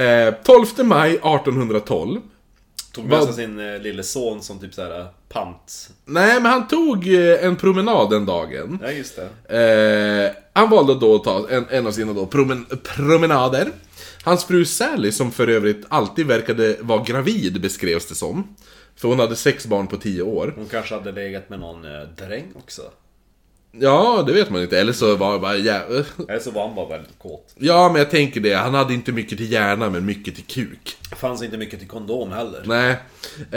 [0.00, 2.20] Eh, 12 maj 1812.
[2.92, 5.90] Tog med sig sin eh, lille son som typ såhär pant.
[6.04, 8.78] Nej, men han tog eh, en promenad den dagen.
[8.82, 9.18] Ja, just
[9.48, 10.32] det.
[10.34, 13.70] Eh, han valde då att ta en, en av sina då promen, promenader.
[14.24, 18.56] Hans fru Sally, som för övrigt alltid verkade vara gravid, beskrevs det som.
[18.96, 20.52] För hon hade sex barn på tio år.
[20.56, 22.82] Hon kanske hade legat med någon eh, dräng också.
[23.80, 24.80] Ja, det vet man inte.
[24.80, 25.80] Eller så var det bara jä...
[26.28, 27.54] Eller så var han bara väldigt kåt.
[27.58, 28.54] Ja, men jag tänker det.
[28.54, 30.96] Han hade inte mycket till hjärna, men mycket till kuk.
[31.10, 32.62] Det fanns inte mycket till kondom heller.
[32.64, 32.90] Nej.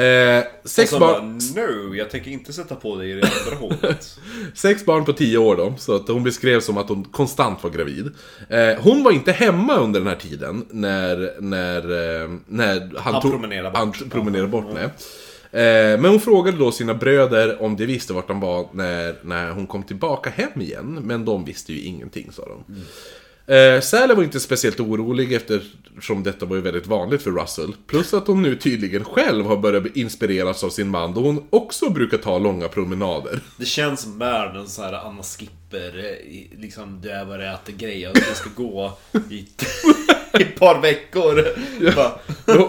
[0.06, 4.20] Eh, sex, barn, bara, no, jag tänker inte sätta på dig i det andra hålet.
[4.54, 7.70] sex barn på tio år då, så att hon beskrevs som att hon konstant var
[7.70, 8.12] gravid.
[8.50, 11.82] Eh, hon var inte hemma under den här tiden när, när,
[12.24, 13.98] eh, när han, Han tog, promenerade bort.
[14.00, 14.90] Han promenerade bort, nej.
[15.52, 15.62] Eh,
[16.00, 19.68] men hon frågade då sina bröder om de visste vart de var när, när hon
[19.68, 21.00] kom tillbaka hem igen.
[21.04, 22.76] Men de visste ju ingenting, sa de.
[23.50, 27.74] Eh, Sally var inte speciellt orolig eftersom detta var ju väldigt vanligt för Russell.
[27.88, 31.90] Plus att hon nu tydligen själv har börjat inspireras av sin man då hon också
[31.90, 33.40] brukar ta långa promenader.
[33.58, 37.74] Det känns som världens så här Anna Skipper, eh, liksom du är vad det äter
[37.74, 38.98] grej och det ska gå
[39.30, 39.48] i,
[40.40, 41.46] i ett par veckor.
[41.96, 42.12] Bara,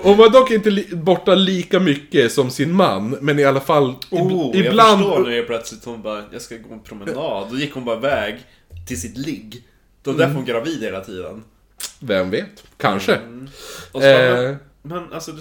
[0.03, 3.95] Hon var dock inte li- borta lika mycket som sin man, men i alla fall
[4.11, 5.03] oh, ibland...
[5.03, 7.47] jag förstår nu plötsligt hon bara, jag ska gå en promenad.
[7.51, 8.39] Då gick hon bara iväg
[8.89, 9.63] till sitt ligg.
[10.03, 10.19] Då Mm.
[10.21, 11.45] därför hon gravid hela tiden.
[12.01, 12.65] Vem vet?
[12.77, 13.15] Kanske.
[13.93, 14.55] Och så bara, Eh.
[14.83, 15.41] men, alltså, du,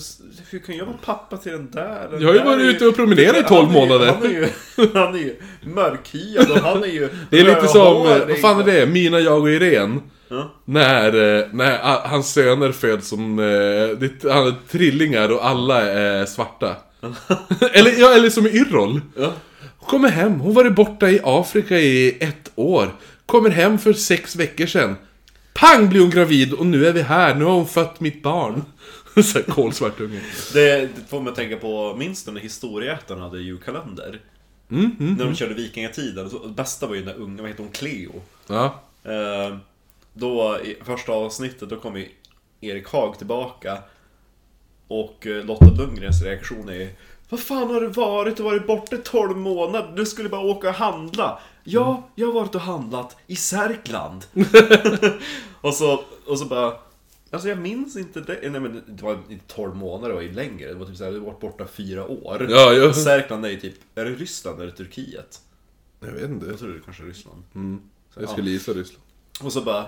[0.49, 2.07] hur kan jag vara pappa till den där?
[2.11, 4.05] Den Jag har ju varit ute och promenerat i 12 han är ju- månader.
[4.13, 4.47] Han är ju,
[4.93, 8.65] han är ju mörkhyad och han är ju Det är lite som, vad fan är
[8.65, 8.85] det?
[8.85, 9.99] Mina, jag och Irene.
[10.65, 11.77] När, eh, när
[12.07, 13.45] hans söner föds som eh,
[13.99, 16.75] det- han är trillingar och alla är svarta.
[17.73, 19.01] eller, ja, eller som i Yrrol.
[19.17, 19.33] Ja.
[19.77, 22.95] Hon kommer hem, hon varit borta i Afrika i ett år.
[23.25, 24.95] Kommer hem för sex veckor sedan.
[25.53, 28.63] Pang blir hon gravid och nu är vi här, nu har hon fött mitt barn.
[29.23, 30.19] Så kolsvart unge.
[30.53, 34.19] Det, det får mig att tänka på, minns du när Historieätarna hade julkalender?
[34.67, 38.21] när de körde vikingatiden, bästa var ju den där unga, vad heter hon, Cleo?
[38.47, 38.79] Ja.
[39.03, 39.57] Eh,
[40.19, 42.09] då i första avsnittet, då kom ju
[42.61, 43.77] Erik Haag tillbaka
[44.87, 46.89] Och eh, Lotta Lundgrens reaktion är
[47.29, 48.37] Vad fan har du varit?
[48.37, 52.27] Du har varit borta i 12 månader, du skulle bara åka och handla Ja, jag
[52.27, 54.25] har varit och handlat i Särkland
[55.61, 56.73] och, så, och så bara
[57.31, 60.31] Alltså jag minns inte det, nej men det var inte 12 månader, det var ju
[60.33, 62.93] längre Det var typ såhär, du har varit borta fyra år Ja, ja.
[62.93, 65.41] Särkland är ju typ, är det Ryssland eller Turkiet?
[65.99, 66.45] Jag vet inte.
[66.45, 67.43] Jag tror det är kanske Ryssland
[68.15, 69.03] Jag skulle gissa Ryssland.
[69.43, 69.85] och så bara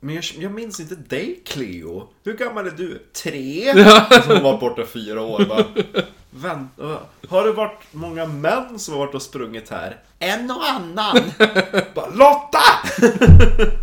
[0.00, 2.98] Men jag, jag minns inte dig Cleo Hur gammal är du?
[3.22, 3.70] Tre?
[3.70, 5.64] Och hon var borta fyra år bara
[6.30, 6.98] Vänta,
[7.28, 9.96] har det varit många män som har varit och sprungit här?
[10.18, 11.16] En och annan!
[11.94, 12.58] bara, Lotta!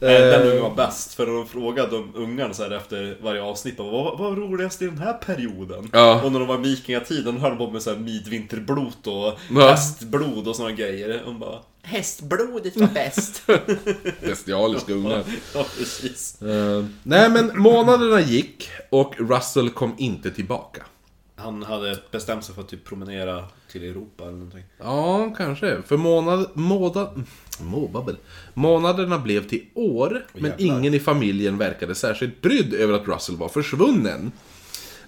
[0.00, 3.76] Eh, Den ungen var bäst, för de frågade de ungarna så här efter varje avsnitt
[3.76, 5.90] bara, vad, vad var roligast i den här perioden?
[5.92, 6.22] Ja.
[6.22, 10.48] Och när de var i vikingatiden höll de på med så här midvinterblot och hästblod
[10.48, 11.22] och såna grejer.
[11.24, 13.42] De bara, hästblodet var bäst.
[14.20, 15.24] Bestialiska ungar.
[15.54, 16.42] ja, precis.
[16.42, 20.82] Eh, nej men månaderna gick och Russell kom inte tillbaka.
[21.36, 24.64] Han hade bestämt sig för att typ promenera till Europa eller någonting.
[24.78, 25.82] Ja, kanske.
[25.82, 26.50] För månad...
[26.54, 27.24] Månad...
[27.60, 28.16] Måbabbel.
[28.54, 30.66] Månaderna blev till år, men jävlar.
[30.66, 34.32] ingen i familjen verkade särskilt brydd över att Russell var försvunnen.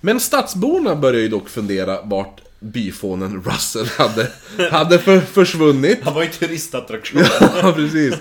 [0.01, 4.33] Men stadsborna började ju dock fundera vart byfånen Russell hade,
[4.71, 5.99] hade för, försvunnit.
[6.03, 7.23] Han var ju turistattraktion.
[7.41, 8.15] Ja, precis.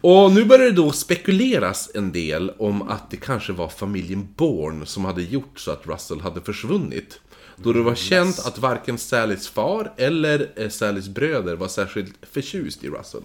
[0.00, 4.86] Och nu börjar det då spekuleras en del om att det kanske var familjen Bourne
[4.86, 7.20] som hade gjort så att Russell hade försvunnit.
[7.56, 12.84] Då det var känt att varken Sallys far eller eh, Sallys bröder var särskilt förtjust
[12.84, 13.22] i Russell.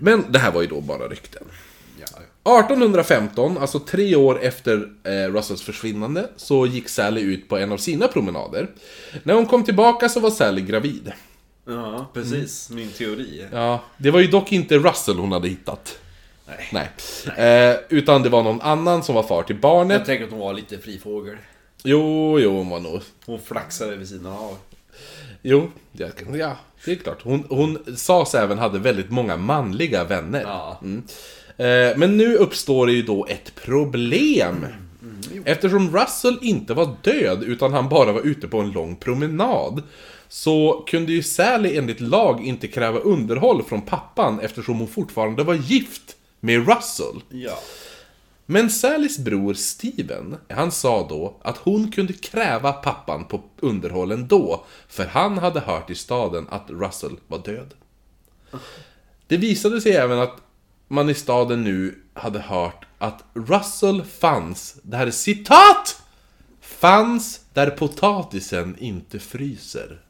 [0.00, 1.44] Men det här var ju då bara rykten.
[2.56, 7.76] 1815, alltså tre år efter eh, Russells försvinnande, så gick Sally ut på en av
[7.76, 8.68] sina promenader.
[9.22, 11.12] När hon kom tillbaka så var Sally gravid.
[11.66, 12.70] ja, precis.
[12.70, 13.46] Min teori.
[13.52, 15.98] Ja, det var ju dock inte Russell hon hade hittat.
[16.46, 16.90] Nej.
[17.36, 17.70] Nej.
[17.70, 19.98] Eh, utan det var någon annan som var far till barnet.
[19.98, 21.36] Jag tänker att hon var lite frifågel.
[21.82, 23.00] Jo, jo, hon var nog...
[23.26, 24.56] Hon flaxade vid sidan av.
[25.42, 27.22] Jo, ja, ja det är klart.
[27.22, 30.42] Hon, hon sades även hade väldigt många manliga vänner.
[30.42, 30.80] Ja.
[30.82, 31.02] Mm.
[31.58, 34.66] Eh, men nu uppstår det ju då ett problem.
[35.44, 39.82] Eftersom Russell inte var död, utan han bara var ute på en lång promenad.
[40.28, 45.54] Så kunde ju Sally enligt lag inte kräva underhåll från pappan eftersom hon fortfarande var
[45.54, 47.22] gift med Russell.
[47.28, 47.58] Ja.
[48.46, 54.64] Men Sallys bror Steven, han sa då att hon kunde kräva pappan på underhåll ändå,
[54.88, 57.74] för han hade hört i staden att Russell var död.
[59.26, 60.36] Det visade sig även att
[60.88, 66.02] man i staden nu hade hört att Russell fanns, det här är citat!
[66.60, 70.00] Fanns där potatisen inte fryser.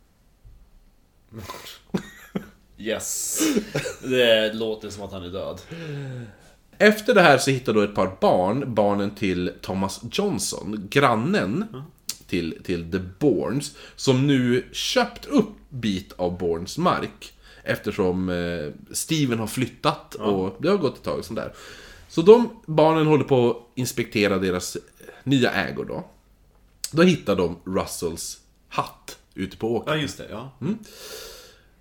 [2.79, 3.41] Yes.
[4.03, 5.61] Det låter som att han är död.
[6.79, 11.85] Efter det här så hittar då ett par barn, barnen till Thomas Johnson, grannen
[12.27, 17.33] till, till The Bournes, som nu köpt upp bit av Bournes mark.
[17.69, 21.53] Eftersom eh, Steven har flyttat och det har gått ett tag sånt där.
[22.09, 24.77] Så de barnen håller på att inspektera deras
[25.25, 26.05] nya ägor då.
[26.91, 28.39] Då hittar de Russells
[28.69, 29.95] hatt ute på åkern.
[29.95, 30.27] Ja, just det.
[30.31, 30.53] Ja.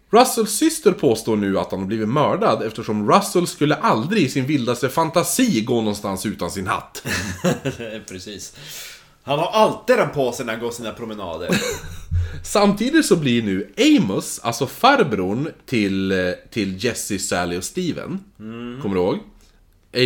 [0.09, 4.45] Russells syster påstår nu att han har blivit mördad eftersom Russell skulle aldrig i sin
[4.45, 7.03] vildaste fantasi gå någonstans utan sin hatt.
[8.09, 8.55] Precis.
[9.27, 11.49] Han har alltid den på sig när han går sina promenader.
[12.43, 16.17] Samtidigt så blir nu Amos, alltså farbrorn till, eh,
[16.51, 18.19] till Jesse, Sally och Steven.
[18.81, 19.17] Kommer du ihåg?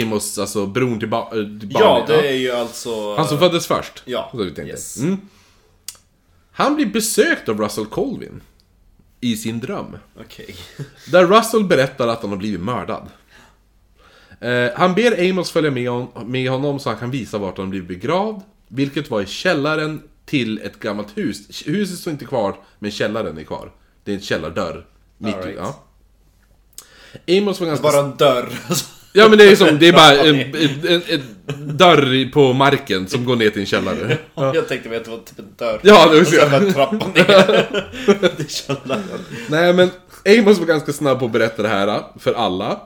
[0.03, 3.15] Amos, alltså bron till, ba- äh, till ja, det är ju alltså...
[3.15, 4.03] Han som föddes först.
[4.05, 4.63] Ja, Så vi tänkte.
[4.71, 4.97] yes.
[4.97, 5.17] Mm.
[6.51, 8.41] Han blir besökt av Russell Colvin.
[9.23, 9.97] I sin dröm.
[10.19, 10.55] Okej.
[11.11, 13.07] Där Russell berättar att han har blivit mördad.
[14.39, 17.69] Eh, han ber Amos följa med, hon, med honom så han kan visa vart han
[17.69, 18.41] blivit begravd.
[18.73, 21.63] Vilket var i källaren till ett gammalt hus.
[21.65, 23.71] Huset står inte kvar, men källaren är kvar.
[24.03, 24.85] Det är en källardörr.
[25.17, 25.57] Mitt right.
[25.57, 25.83] ja.
[27.37, 27.83] Amos var ganska...
[27.83, 28.49] Bara en dörr.
[29.13, 33.07] Ja men det är som, det är bara en, en, en, en dörr på marken
[33.07, 34.17] som går ner till en källare.
[34.35, 35.79] Jag tänkte att det var typ en dörr.
[35.83, 36.35] Ja, det var Och så.
[36.35, 38.31] så bara trappa ner.
[38.37, 39.03] Det källaren.
[39.49, 39.89] Nej men
[40.25, 42.81] Amos var ganska snabb på att berätta det här för alla.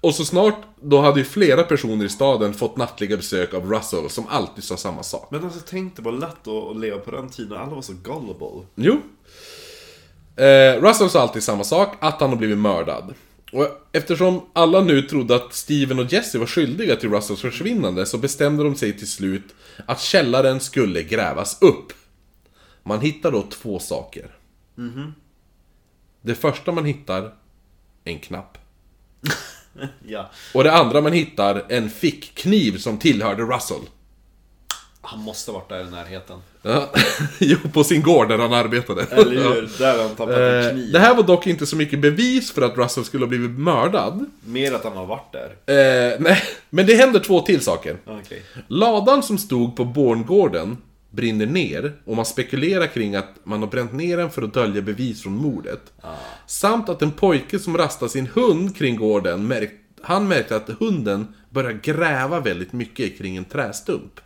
[0.00, 4.10] Och så snart, då hade ju flera personer i staden fått nattliga besök av Russell
[4.10, 5.30] som alltid sa samma sak.
[5.30, 8.66] Men alltså tänk dig vad lätt att, leva på den tiden, alla var så gullible.
[8.74, 9.00] Jo.
[10.44, 13.14] Eh, Russell sa alltid samma sak, att han har blivit mördad.
[13.52, 18.18] Och eftersom alla nu trodde att Steven och Jesse var skyldiga till Russells försvinnande så
[18.18, 19.54] bestämde de sig till slut
[19.86, 21.92] att källaren skulle grävas upp.
[22.82, 24.34] Man hittar då två saker.
[26.22, 27.34] Det första man hittar,
[28.04, 28.58] en knapp.
[30.08, 30.30] Ja.
[30.54, 33.80] Och det andra man hittar, en fickkniv som tillhörde Russell.
[35.00, 36.38] Han måste varit där i närheten.
[36.62, 36.92] Ja,
[37.38, 39.02] jo, på sin gård där han arbetade.
[39.10, 39.70] Eller hur?
[39.78, 40.92] Där har han tappat en Eh, kniv.
[40.92, 44.24] Det här var dock inte så mycket bevis för att Russell skulle ha blivit mördad.
[44.44, 45.56] Mer att han har varit där.
[46.12, 47.96] Eh, nej, men det händer två till saker.
[48.06, 48.42] Okej.
[48.68, 50.76] Ladan som stod på Borngården
[51.10, 54.82] brinner ner och man spekulerar kring att man har bränt ner den för att dölja
[54.82, 55.92] bevis från mordet.
[56.46, 61.34] Samt att en pojke som rastade sin hund kring gården, märkt, han märkte att hunden
[61.50, 64.20] började gräva väldigt mycket kring en trästump.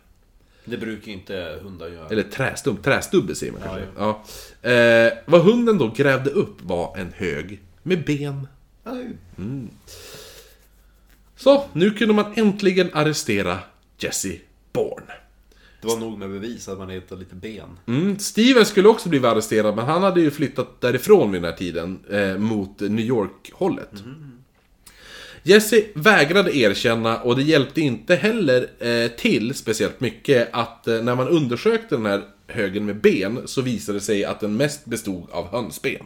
[0.65, 2.07] Det brukar inte hundar göra.
[2.07, 3.85] Eller trästump, trästubbe säger man kanske.
[3.97, 4.23] Ja,
[4.69, 8.47] Eh, vad hunden då grävde upp var en hög med ben.
[8.83, 9.17] Aj.
[11.35, 13.59] Så, nu kunde man äntligen arrestera
[13.97, 14.37] Jesse
[14.73, 15.13] Bourne.
[15.83, 17.79] Det var nog med bevis att man hittade lite ben.
[17.87, 21.57] Mm, Steven skulle också bli arresterad, men han hade ju flyttat därifrån vid den här
[21.57, 23.91] tiden, eh, mot New York-hållet.
[25.43, 31.15] Jesse vägrade erkänna, och det hjälpte inte heller eh, till speciellt mycket, att eh, när
[31.15, 35.29] man undersökte den här högen med ben, så visade det sig att den mest bestod
[35.31, 36.05] av hönsben.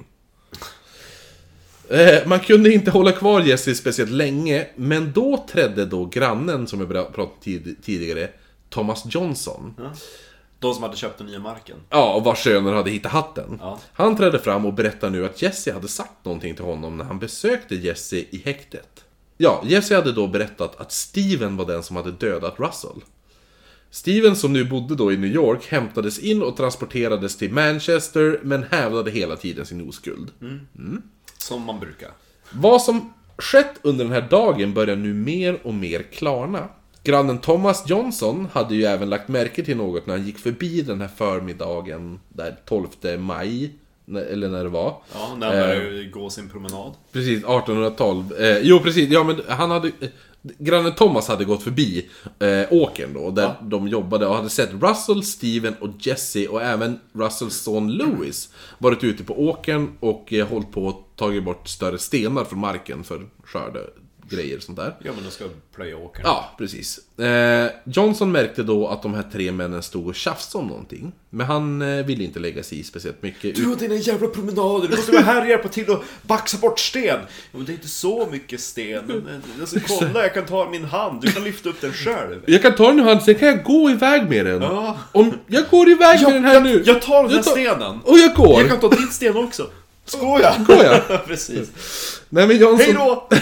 [1.90, 6.80] Eh, man kunde inte hålla kvar Jesse speciellt länge, men då trädde då grannen, som
[6.80, 8.30] jag pratat tid- tidigare,
[8.78, 9.74] Thomas Johnson.
[10.60, 11.78] De som hade köpt den nya marken.
[11.90, 13.58] Ja, och vars söner hade hittat hatten.
[13.62, 13.80] Ja.
[13.94, 17.20] Han trädde fram och berättade nu att Jesse hade sagt någonting till honom när han
[17.20, 19.06] besökte Jesse i häktet.
[19.38, 23.02] Ja, Jesse hade då berättat att Steven var den som hade dödat Russell.
[23.90, 28.64] Steven som nu bodde då i New York hämtades in och transporterades till Manchester men
[28.64, 30.32] hävdade hela tiden sin oskuld.
[31.38, 32.10] Som man brukar.
[32.52, 36.70] Vad som skett under den här dagen börjar nu mer och mer klarna.
[37.08, 41.02] Grannen Thomas Johnson hade ju även lagt märke till något när han gick förbi den
[41.02, 42.88] här förmiddagen, där 12
[43.20, 43.74] maj,
[44.08, 44.96] eller när det var.
[45.14, 46.94] Ja, när han började gå sin promenad.
[47.12, 48.34] Precis, 1812.
[48.40, 49.10] Eh, jo, precis.
[49.10, 49.88] Ja, men han hade...
[49.88, 50.10] Eh,
[50.42, 55.24] grannen Thomas hade gått förbi eh, åkern då, där de jobbade och hade sett Russell,
[55.24, 60.72] Steven och Jesse och även Russells son Louis varit ute på åkern och eh, hållit
[60.72, 63.80] på och tagit bort större stenar från marken för skörde
[64.30, 64.96] grejer och sånt där.
[65.04, 66.22] Ja, men de ska plöja åkern.
[66.26, 67.20] Ja, precis.
[67.20, 71.12] Eh, Johnson märkte då att de här tre männen stod och tjafsade om någonting.
[71.30, 73.56] Men han eh, ville inte lägga sig i speciellt mycket.
[73.56, 76.80] Du och dina jävla promenader, du måste vara här och hjälpa till och baxa bort
[76.80, 77.04] sten!
[77.06, 77.18] Ja,
[77.52, 79.06] men det är inte så mycket sten.
[79.06, 82.42] Men, Alltså, kolla, jag kan ta min hand, du kan lyfta upp den själv.
[82.48, 84.62] Jag kan ta den i hand, sen kan jag gå iväg med den.
[84.62, 84.98] Ja.
[85.12, 86.84] Om jag går iväg med den här nu.
[86.86, 88.00] Jag tar den här Jag tar- stenen.
[88.04, 88.60] Och jag går.
[88.62, 89.70] Jag kan ta din sten också.
[90.06, 90.56] Skoja!
[90.68, 91.26] Jag?
[91.28, 91.70] Precis.
[92.30, 92.86] Nej men Johnson...
[92.86, 93.30] Hej då!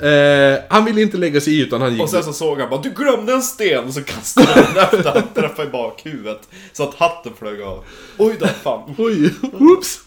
[0.00, 2.02] Eh, han ville inte lägga sig i utan han gick...
[2.02, 3.84] Och sen så såg han bara, du glömde en sten!
[3.84, 6.48] Och så kastade han den efter han träffade i bakhuvudet.
[6.72, 7.84] Så att hatten flög av.
[8.18, 8.94] Oj då, fan.
[8.98, 10.00] Oj, oops!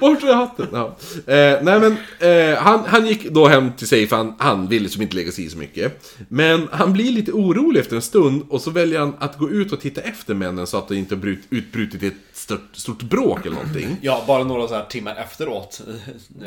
[0.00, 0.66] Vart är hatten?
[0.72, 0.96] Ja.
[1.32, 4.82] Eh, nej men, eh, han, han gick då hem till sig för han, han ville
[4.82, 6.14] liksom inte lägga sig i så mycket.
[6.28, 9.72] Men han blir lite orolig efter en stund och så väljer han att gå ut
[9.72, 13.56] och titta efter männen så att det inte brut, utbrutit ett stort, stort bråk eller
[13.56, 13.96] någonting.
[14.00, 15.80] Ja, bara några så här timmar efteråt.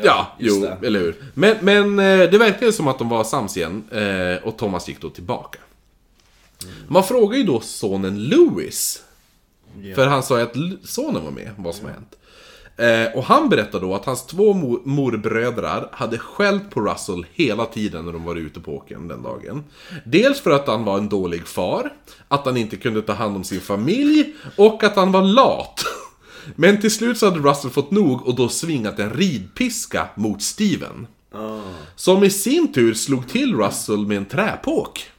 [0.02, 0.86] Ja, just jo, det.
[0.86, 1.14] eller hur.
[1.34, 5.00] Men, men eh, det verkade som att de var sams igen eh, och Thomas gick
[5.00, 5.58] då tillbaka.
[6.88, 9.02] Man frågar ju då sonen Louis.
[9.82, 9.94] Ja.
[9.94, 10.56] För han sa ju att
[10.88, 12.14] sonen var med, vad som har hänt.
[12.76, 17.66] Eh, och han berättade då att hans två mor- morbrödrar hade skällt på Russell hela
[17.66, 19.64] tiden när de var ute på åkern den dagen.
[20.04, 21.92] Dels för att han var en dålig far,
[22.28, 25.84] att han inte kunde ta hand om sin familj och att han var lat.
[26.56, 31.06] Men till slut så hade Russell fått nog och då svingat en ridpiska mot Steven.
[31.34, 31.60] Ah.
[31.96, 35.10] Som i sin tur slog till Russell med en träpåk.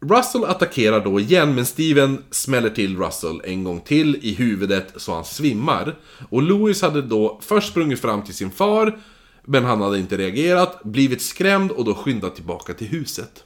[0.00, 5.14] Russell attackerar då igen, men Steven smäller till Russell en gång till i huvudet så
[5.14, 5.96] han svimmar.
[6.30, 8.98] Och Louis hade då först sprungit fram till sin far,
[9.44, 13.44] men han hade inte reagerat, blivit skrämd och då skyndat tillbaka till huset.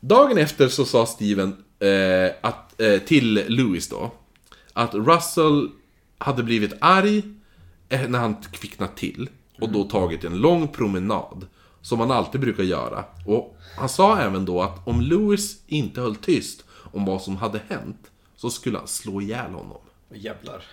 [0.00, 4.12] Dagen efter så sa Steven eh, att, eh, till Louis då,
[4.72, 5.68] att Russell
[6.18, 7.22] hade blivit arg
[7.88, 9.28] eh, när han kvicknat till
[9.60, 11.46] och då tagit en lång promenad.
[11.82, 13.04] Som han alltid brukar göra.
[13.26, 17.60] Och han sa även då att om Louis inte höll tyst om vad som hade
[17.68, 19.80] hänt så skulle han slå ihjäl honom.
[20.14, 20.64] Jävlar.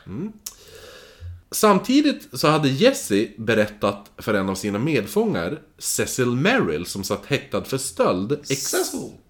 [1.51, 7.63] Samtidigt så hade Jesse berättat för en av sina medfångar, Cecil Merrill, som satt häktad
[7.63, 8.73] för stöld, ex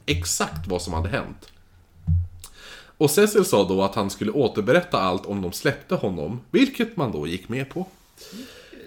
[0.06, 1.52] exakt vad som hade hänt.
[2.98, 7.12] Och Cecil sa då att han skulle återberätta allt om de släppte honom, vilket man
[7.12, 7.88] då gick med på.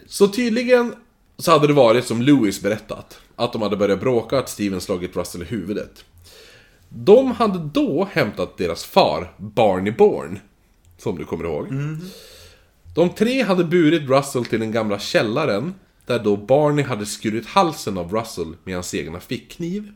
[0.08, 0.94] Så tydligen
[1.38, 5.16] så hade det varit som Louis berättat, att de hade börjat bråka att Steven slagit
[5.16, 6.04] Russell i huvudet.
[6.88, 10.40] De hade då hämtat deras far, Barney Bourne,
[10.98, 11.68] som du kommer ihåg.
[12.94, 15.74] De tre hade burit Russell till den gamla källaren,
[16.06, 19.92] där då Barney hade skurit halsen av Russell med hans egna fickkniv.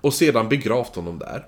[0.00, 1.46] Och sedan begravt honom där.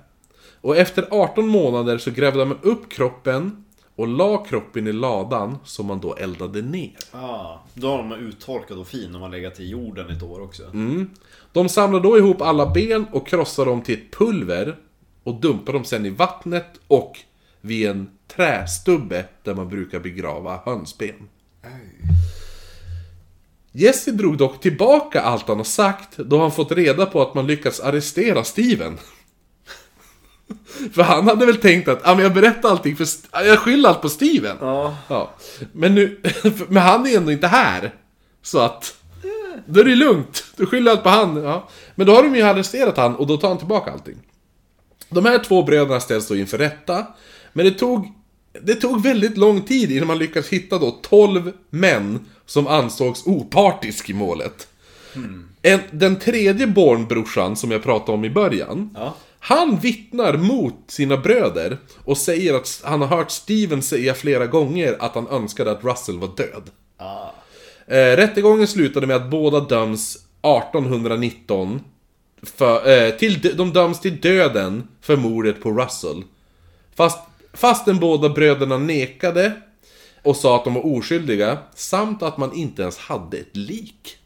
[0.61, 3.65] Och efter 18 månader så grävde man upp kroppen
[3.95, 6.97] och la kroppen i ladan som man då eldade ner.
[7.11, 10.63] Ah, då har de uttorkad och fin om man legat i jorden ett år också.
[11.51, 14.75] De samlade då ihop alla ben och krossade dem till ett pulver
[15.23, 17.19] och dumpade dem sen i vattnet och
[17.61, 21.29] vid en trästubbe där man brukar begrava hönsben.
[23.71, 27.47] Jesse drog dock tillbaka allt han har sagt då han fått reda på att man
[27.47, 28.97] lyckats arrestera Steven.
[30.93, 34.01] För han hade väl tänkt att, ja men jag berättar allting för, jag skyller allt
[34.01, 34.57] på Steven.
[34.61, 34.97] Ja.
[35.07, 35.33] Ja.
[35.71, 36.21] Men nu,
[36.67, 37.93] men han är ändå inte här.
[38.41, 38.95] Så att,
[39.65, 40.43] då är det lugnt.
[40.55, 41.35] Du skyller allt på han.
[41.35, 41.69] Ja.
[41.95, 44.17] Men då har de ju arresterat han och då tar han tillbaka allting.
[45.09, 47.05] De här två bröderna ställs då inför rätta.
[47.53, 48.11] Men det tog,
[48.61, 54.09] det tog väldigt lång tid innan man lyckades hitta då 12 män som ansågs opartisk
[54.09, 54.67] i målet.
[55.61, 58.89] En, den tredje Born-brorsan som jag pratade om i början.
[58.95, 59.15] Ja.
[59.47, 64.95] Han vittnar mot sina bröder och säger att han har hört Steven säga flera gånger
[64.99, 66.63] att han önskade att Russell var död.
[66.97, 67.29] Ah.
[67.87, 71.81] Eh, rättegången slutade med att båda döms 1819
[72.41, 76.23] för, eh, till, de döms till döden för mordet på Russell.
[76.95, 77.19] Fast,
[77.53, 79.51] fastän båda bröderna nekade
[80.23, 84.17] och sa att de var oskyldiga, samt att man inte ens hade ett lik.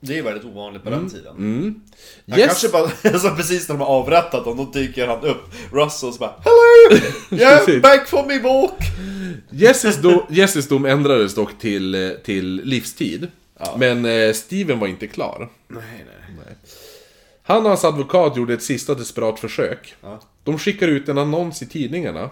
[0.00, 1.26] Det är väldigt ovanligt på den tiden.
[1.26, 1.80] Han Mm.
[2.26, 2.46] Yes.
[2.46, 2.82] kanske bara,
[3.12, 5.42] alltså precis när de har avrättat honom, då dyker han upp.
[5.72, 7.00] Russell så bara Hello!
[7.42, 7.82] Yeah, Precis.
[7.82, 8.78] back for me walk!
[9.50, 13.28] Jesses, do, Jesses dom ändrades dock till, eh, till livstid.
[13.76, 15.48] Men eh, Steven var inte klar.
[15.68, 15.82] Nej,
[16.36, 16.56] nej.
[17.42, 19.94] Han och hans advokat gjorde ett sista desperat försök.
[20.02, 20.20] Ja.
[20.44, 22.30] De skickar ut en annons i tidningarna.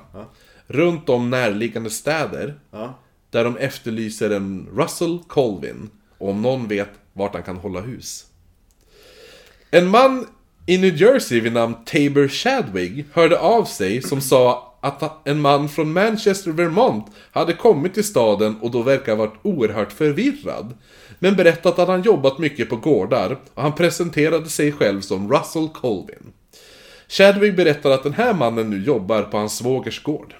[0.67, 2.55] Runt om närliggande städer.
[2.71, 2.99] Ja.
[3.31, 5.91] Där de efterlyser en Russell Colvin.
[6.25, 8.27] Och om någon vet vart han kan hålla hus.
[9.71, 10.27] En man
[10.67, 15.69] i New Jersey vid namn Tabor Chadwick hörde av sig som sa att en man
[15.69, 20.75] från Manchester, Vermont hade kommit till staden och då verkar ha varit oerhört förvirrad.
[21.19, 25.69] Men berättat att han jobbat mycket på gårdar och han presenterade sig själv som Russell
[25.69, 26.33] Colvin.
[27.09, 30.35] Chadwick berättar att den här mannen nu jobbar på hans svågers gård.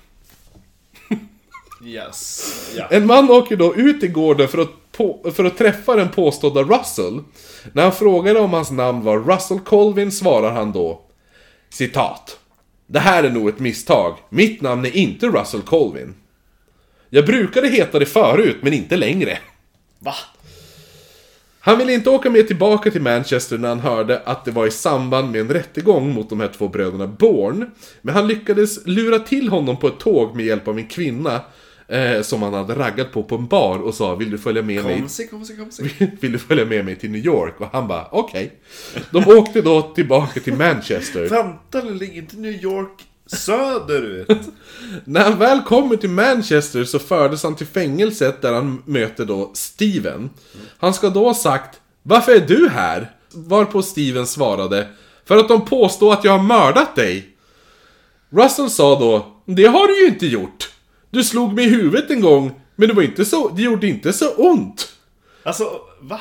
[1.85, 2.73] Yes.
[2.77, 2.87] Ja.
[2.91, 6.63] En man åker då ut i gården för att, på, för att träffa den påstådda
[6.63, 7.21] Russell.
[7.73, 11.01] När han frågar om hans namn var Russell Colvin svarar han då
[11.71, 12.39] Citat.
[12.87, 14.17] Det här är nog ett misstag.
[14.29, 16.15] Mitt namn är inte Russell Colvin.
[17.11, 19.39] Jag brukade heta det förut, men inte längre.
[19.99, 20.15] Va?
[21.61, 24.71] Han ville inte åka med tillbaka till Manchester när han hörde att det var i
[24.71, 27.67] samband med en rättegång mot de här två bröderna Bourne.
[28.03, 31.41] Men han lyckades lura till honom på ett tåg med hjälp av en kvinna
[31.89, 34.85] eh, som han hade raggat på på en bar och sa Vill du följa med
[34.85, 35.91] mig Komsi, komsi, komsi.
[36.21, 37.61] vill du följa med mig till New York?
[37.61, 38.53] Och han bara, okej.
[39.11, 41.29] De åkte då tillbaka till Manchester.
[41.29, 44.29] Vänta, det ligger inte New York söderut?
[45.05, 49.51] När han väl kommer till Manchester så fördes han till fängelset där han möter då
[49.55, 50.31] Steven.
[50.79, 53.11] Han ska då ha sagt, varför är du här?
[53.33, 54.89] Varpå Steven svarade,
[55.25, 57.29] för att de påstår att jag har mördat dig.
[58.31, 60.74] Russell sa då, det har du ju inte gjort.
[61.15, 64.13] Du slog mig i huvudet en gång, men det var inte så, det gjorde inte
[64.13, 64.89] så ont.
[65.43, 66.21] Alltså, va?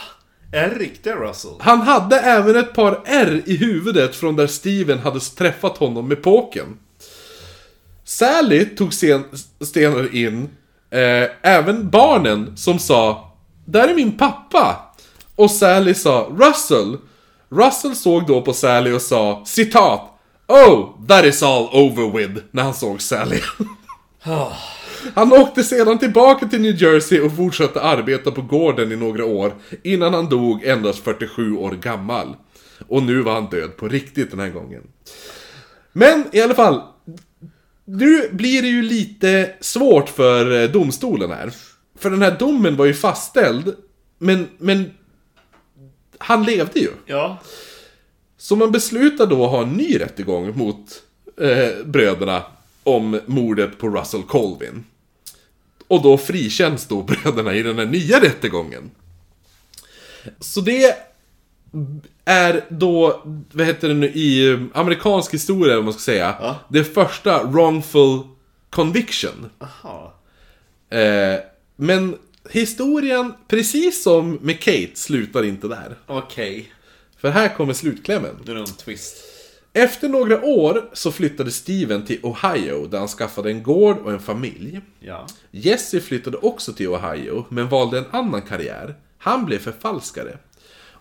[0.51, 1.51] Är det riktiga Russell?
[1.59, 6.23] Han hade även ett par R i huvudet från där Steven hade träffat honom med
[6.23, 6.77] påken.
[8.03, 9.23] Sally tog sen,
[9.61, 10.49] senare in
[10.89, 13.31] eh, även barnen som sa
[13.65, 14.95] Där är min pappa!
[15.35, 16.97] Och Sally sa Russell!
[17.49, 20.09] Russell såg då på Sally och sa citat
[20.47, 23.39] Oh, that is all over with när han såg Sally.
[25.15, 29.53] Han åkte sedan tillbaka till New Jersey och fortsatte arbeta på gården i några år
[29.83, 32.35] innan han dog endast 47 år gammal.
[32.87, 34.81] Och nu var han död på riktigt den här gången.
[35.93, 36.81] Men i alla fall,
[37.85, 41.53] nu blir det ju lite svårt för eh, domstolen här.
[41.99, 43.75] För den här domen var ju fastställd,
[44.17, 44.91] men, men
[46.17, 46.89] han levde ju.
[47.05, 47.37] Ja.
[48.37, 51.03] Så man beslutar då att ha en ny rättegång mot
[51.41, 52.43] eh, bröderna
[52.83, 54.83] om mordet på Russell Colvin.
[55.93, 58.91] Och då frikänns då bröderna i den här nya rättegången.
[60.39, 60.95] Så det
[62.25, 63.21] är då,
[63.51, 66.55] vad heter det nu, i amerikansk historia, om man ska säga, Ja.
[66.69, 68.19] det första wrongful
[68.69, 69.49] conviction.
[69.59, 70.13] Aha.
[70.89, 71.39] Eh,
[71.75, 72.17] men
[72.49, 75.95] historien, precis som med Kate, slutar inte där.
[76.07, 76.73] Okej.
[77.17, 78.35] För här kommer slutklämmen.
[78.45, 79.15] Nu är det en twist.
[79.73, 84.19] Efter några år så flyttade Steven till Ohio, där han skaffade en gård och en
[84.19, 84.81] familj.
[84.99, 85.27] Ja.
[85.51, 88.95] Jesse flyttade också till Ohio, men valde en annan karriär.
[89.17, 90.37] Han blev förfalskare.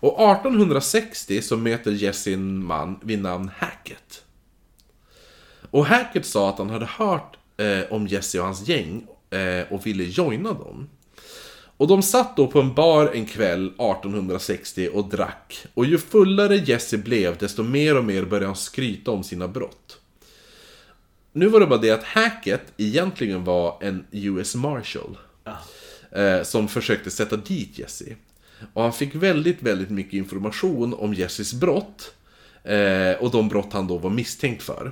[0.03, 4.23] Och 1860 så möter Jesse en man vid namn Hackett.
[5.71, 9.85] Och Hackett sa att han hade hört eh, om Jesse och hans gäng eh, och
[9.85, 10.89] ville joina dem.
[11.77, 15.65] Och de satt då på en bar en kväll 1860 och drack.
[15.73, 19.99] Och ju fullare Jesse blev, desto mer och mer började han skryta om sina brott.
[21.31, 25.17] Nu var det bara det att Hackett egentligen var en US Marshal.
[26.11, 28.15] Eh, som försökte sätta dit Jesse.
[28.73, 32.13] Och han fick väldigt, väldigt mycket information om Jesses brott.
[32.63, 34.91] Eh, och de brott han då var misstänkt för.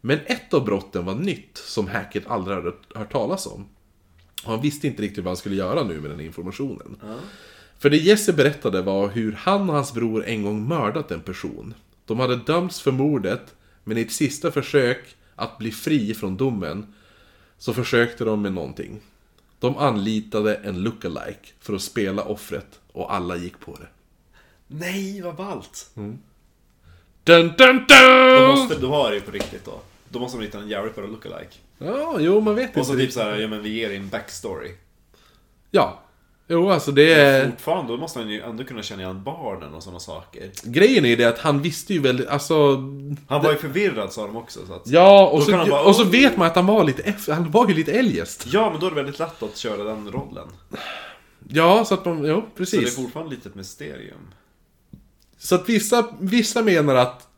[0.00, 3.68] Men ett av brotten var nytt, som Hackett aldrig hade hört talas om.
[4.44, 6.96] Han visste inte riktigt vad han skulle göra nu med den informationen.
[7.78, 11.74] För det Jesse berättade var hur han och hans bror en gång mördat en person.
[12.04, 13.54] De hade dömts för mordet,
[13.84, 16.94] men i ett sista försök att bli fri från domen
[17.58, 19.00] så försökte de med någonting.
[19.58, 23.86] De anlitade en lookalike för att spela offret och alla gick på det.
[24.66, 25.90] Nej, vad ballt!
[25.94, 26.20] Dun,
[27.24, 27.94] dun, Då,
[28.38, 28.48] dun!
[28.48, 29.80] måste, då har det ju på riktigt då.
[30.08, 31.56] Då måste de hitta en Jerry på lookalike.
[31.84, 33.04] Ja, jo man vet Och så inte.
[33.04, 34.70] typ såhär, ja men vi ger en backstory.
[35.70, 36.00] Ja.
[36.48, 37.50] Jo, alltså det är...
[37.50, 40.50] Fortfarande, då måste han ju ändå kunna känna igen barnen och sådana saker.
[40.62, 42.76] Grejen är det att han visste ju väldigt, alltså...
[43.28, 44.66] Han var ju förvirrad sa de också.
[44.66, 44.82] Så att...
[44.86, 47.74] Ja, och så, bara, och så vet man att han var lite han var ju
[47.74, 48.46] lite eljest.
[48.52, 50.48] Ja, men då är det väldigt lätt att köra den rollen.
[51.48, 52.96] Ja, så att man, jo, Så det är precis.
[52.96, 54.34] fortfarande lite ett mysterium.
[55.38, 57.28] Så att vissa, vissa menar att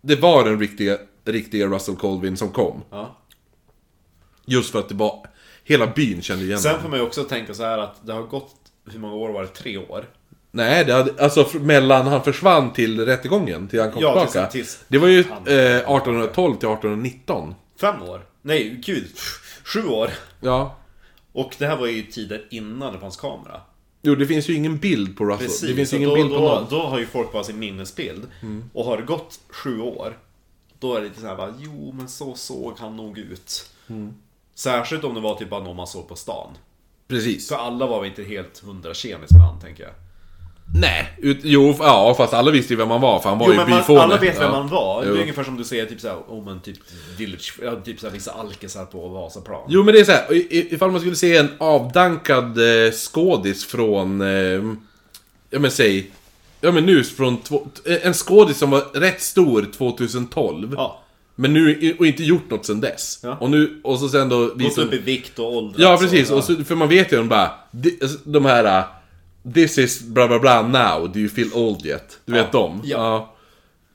[0.00, 0.98] det var den riktiga,
[1.32, 2.82] riktiga Russell Colvin som kom.
[2.90, 3.16] Ja.
[4.46, 5.26] Just för att det var,
[5.64, 8.22] hela byn kände igen Sen får man ju också tänka så här att det har
[8.22, 8.54] gått,
[8.90, 9.48] hur många år var det?
[9.48, 10.04] Tre år?
[10.52, 14.46] Nej, det hade, alltså mellan han försvann till rättegången, till han kom Ja, tillbaka.
[14.50, 17.54] tills- tills- det var ju han- eh, 1812 till 1819.
[17.80, 18.26] Fem år?
[18.42, 19.08] Nej, gud.
[19.64, 20.10] Sju år.
[20.40, 20.76] Ja.
[21.32, 23.60] Och det här var ju tider innan det fanns kamera.
[24.02, 25.46] Jo, det finns ju ingen bild på Russell.
[25.46, 26.56] Precis, det finns så ingen då, bild på då, någon.
[26.58, 26.66] Mm.
[26.70, 28.26] då har ju folk bara sin minnesbild.
[28.72, 30.18] Och har det gått sju år,
[30.80, 33.70] då är det lite såhär bara, jo men så såg han nog ut.
[33.88, 34.14] Mm.
[34.54, 36.50] Särskilt om det var typ bara någon man såg på stan.
[37.08, 37.48] Precis.
[37.48, 39.92] För alla var väl inte helt hundra tjenis med han, tänker jag.
[40.80, 43.52] Nej, ut, jo, ja, fast alla visste ju vem han var, för han var Jo
[43.52, 44.50] ju men man, alla vet vem ja.
[44.50, 45.02] man var.
[45.04, 46.76] Det är ungefär som du säger typ såhär, oh men typ
[47.16, 49.60] Village, ja, typ såhär vissa alkisar på Vasaplan.
[49.68, 52.92] Jo men det är så här, i- i- ifall man skulle se en avdankad eh,
[52.92, 54.62] skådis från, eh,
[55.50, 56.10] ja men säg,
[56.60, 60.74] ja men nu från, två, en skådis som var rätt stor 2012.
[60.76, 61.00] Ja.
[61.34, 63.20] Men nu, och inte gjort något sen dess.
[63.22, 63.36] Ja.
[63.40, 65.78] Och nu, och så sen då Gått upp i vikt och åldrats.
[65.78, 68.84] Ja precis, och, och så, för man vet ju de bara, de, de här, uh,
[69.54, 72.18] this is bla bla bla now, do you feel old yet?
[72.24, 72.82] Du vet dem?
[72.84, 73.34] Ja.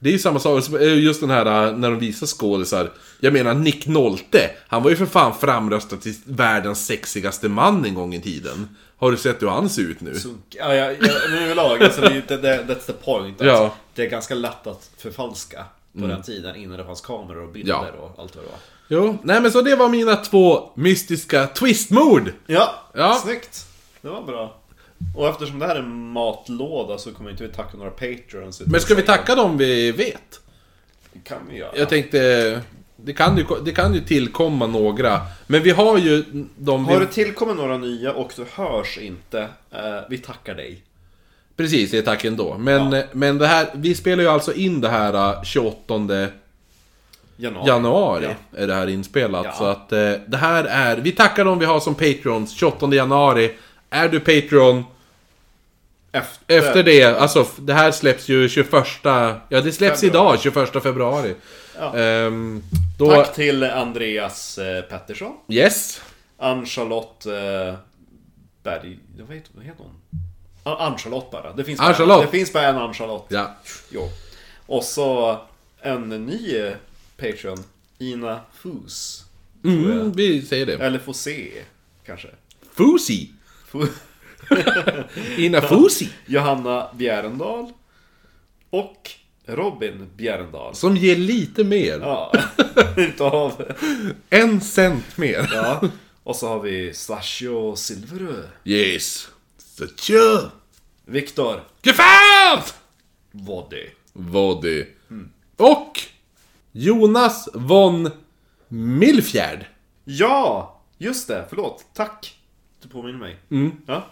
[0.06, 2.92] Det är ju samma sak, så, eh, just den här uh, när de visar skådisar.
[3.20, 7.94] Jag menar Nick Nolte, han var ju för fan framröstad till världens sexigaste man en
[7.94, 8.78] gång i tiden.
[8.98, 10.16] Har du sett hur han ser ut nu?
[10.16, 10.42] Sunk.
[10.50, 13.42] Ja, ja, ja, men överlag, alltså, det, det, that's the point.
[13.42, 13.76] Att Ja.
[13.96, 15.66] Det är ganska lätt att förfalska
[16.00, 17.86] på den tiden innan det fanns kameror och bilder Ja.
[18.00, 18.60] och allt vad det var.
[18.88, 22.32] Jo, nej men så det var mina två mystiska twistmord.
[22.48, 23.14] Ja, Ja.
[23.24, 23.66] snyggt.
[24.02, 24.56] Det var bra.
[25.16, 28.62] Och eftersom det här är en matlåda så kommer inte vi tacka några patrons.
[28.66, 30.40] Men ska vi tacka dem vi vet?
[31.14, 31.72] Det kan vi göra.
[31.76, 32.62] Jag tänkte,
[32.96, 35.22] det kan ju, det kan ju tillkomma några.
[35.48, 36.24] Men vi har ju
[36.58, 36.86] de...
[36.86, 39.40] Har det tillkommit några nya och du hörs inte,
[39.72, 39.80] eh,
[40.10, 40.84] vi tackar dig.
[41.58, 42.58] Precis, det är tack ändå.
[42.58, 43.04] Men, Ja.
[43.12, 46.30] men det här, vi spelar ju alltså in det här uh, 28
[47.38, 47.68] Januari.
[47.68, 48.26] januari.
[48.52, 48.60] Ja.
[48.60, 49.46] Är det här inspelat.
[49.46, 49.52] Ja.
[49.52, 53.52] Så att eh, det här är, vi tackar dem vi har som Patrons 28 januari.
[53.90, 54.84] Är du Patreon
[56.16, 58.74] Efter, efter det, alltså f- det här släpps ju 21,
[59.04, 60.36] ja det släpps Februari.
[60.36, 61.36] idag 21 februari.
[61.80, 61.98] Ja.
[61.98, 62.64] Ehm,
[63.00, 65.34] då, Tack till Andreas eh, Pettersson.
[65.50, 66.02] yes.
[66.38, 67.76] Ann-Charlotte eh,
[68.64, 69.00] Berg...
[69.28, 70.02] Vad heter, vad heter hon?
[70.78, 71.54] Ann-Charlotte bara.
[71.54, 71.80] Det finns.
[71.80, 73.26] Bara, det finns bara en Ann-Charlotte.
[73.30, 73.56] Ja.
[73.90, 74.10] Jo.
[74.66, 75.40] Och så
[75.82, 76.74] en ny eh,
[77.18, 77.64] Patreon.
[78.00, 79.24] Ina Fus.
[79.64, 80.74] Mm, vi säger det.
[80.74, 81.52] Eller Fosé,
[82.06, 82.28] kanske.
[82.74, 83.30] Fusi.
[83.72, 83.88] Fu-
[85.38, 86.10] Ina Fusi.
[86.26, 87.72] Johanna Bjärendal.
[88.70, 89.12] Och
[89.46, 90.76] Robin Bjärendal.
[90.76, 92.00] Som ger lite mer.
[92.00, 92.32] Ja,
[92.98, 93.74] utav...
[94.30, 95.50] En cent mer.
[95.54, 95.82] Ja.
[96.24, 98.44] Och så har vi Slasho Silverö.
[98.64, 99.28] Yes.
[99.98, 100.52] Tja!
[101.06, 102.74] Viktor Gefärt!
[103.32, 103.86] Voddy.
[104.14, 104.88] Vodi.
[105.58, 106.00] Och
[106.72, 108.10] Jonas von
[108.68, 109.66] Milfjärd.
[110.04, 110.82] Ja!
[110.98, 111.86] Just det, förlåt.
[111.94, 112.40] Tack.
[112.84, 113.36] Du påminner mig.
[113.88, 114.08] Ja.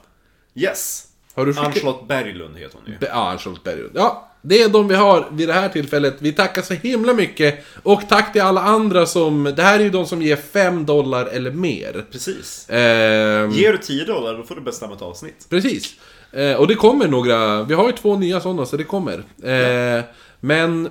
[0.55, 1.07] Yes.
[1.35, 1.67] Har du skickat...
[1.67, 3.07] Ann-Charlotte Berglund heter hon ju.
[3.07, 3.91] Ja, Ann-Charlotte Berglund.
[3.95, 6.15] Ja, det är de vi har vid det här tillfället.
[6.19, 7.65] Vi tackar så himla mycket.
[7.83, 9.43] Och tack till alla andra som...
[9.55, 12.05] Det här är ju de som ger 5 dollar eller mer.
[12.11, 12.69] Precis.
[12.69, 15.47] Ehm, Ger du 10 dollar då får du bestämma ett avsnitt.
[15.49, 15.93] Precis.
[16.31, 19.23] Eh, och det kommer några, vi har ju två nya sådana så det kommer.
[19.43, 20.03] Eh,
[20.39, 20.89] Men,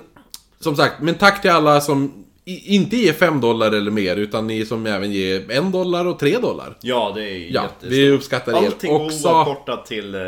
[0.59, 4.47] som sagt, men tack till alla som i, inte ger 5 dollar eller mer, utan
[4.47, 6.77] ni som även ger 1 dollar och 3 dollar.
[6.81, 7.91] Ja, det är Ja, jättestort.
[7.91, 9.27] vi uppskattar er Allting också.
[9.27, 10.21] oavkortat till eh,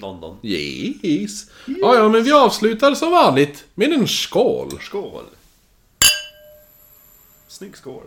[0.00, 0.36] London.
[0.42, 1.46] Yes.
[1.66, 4.70] Ja, ja, men vi avslutar som vanligt med en skål.
[4.80, 5.24] Skål!
[7.48, 8.02] Snygg skål.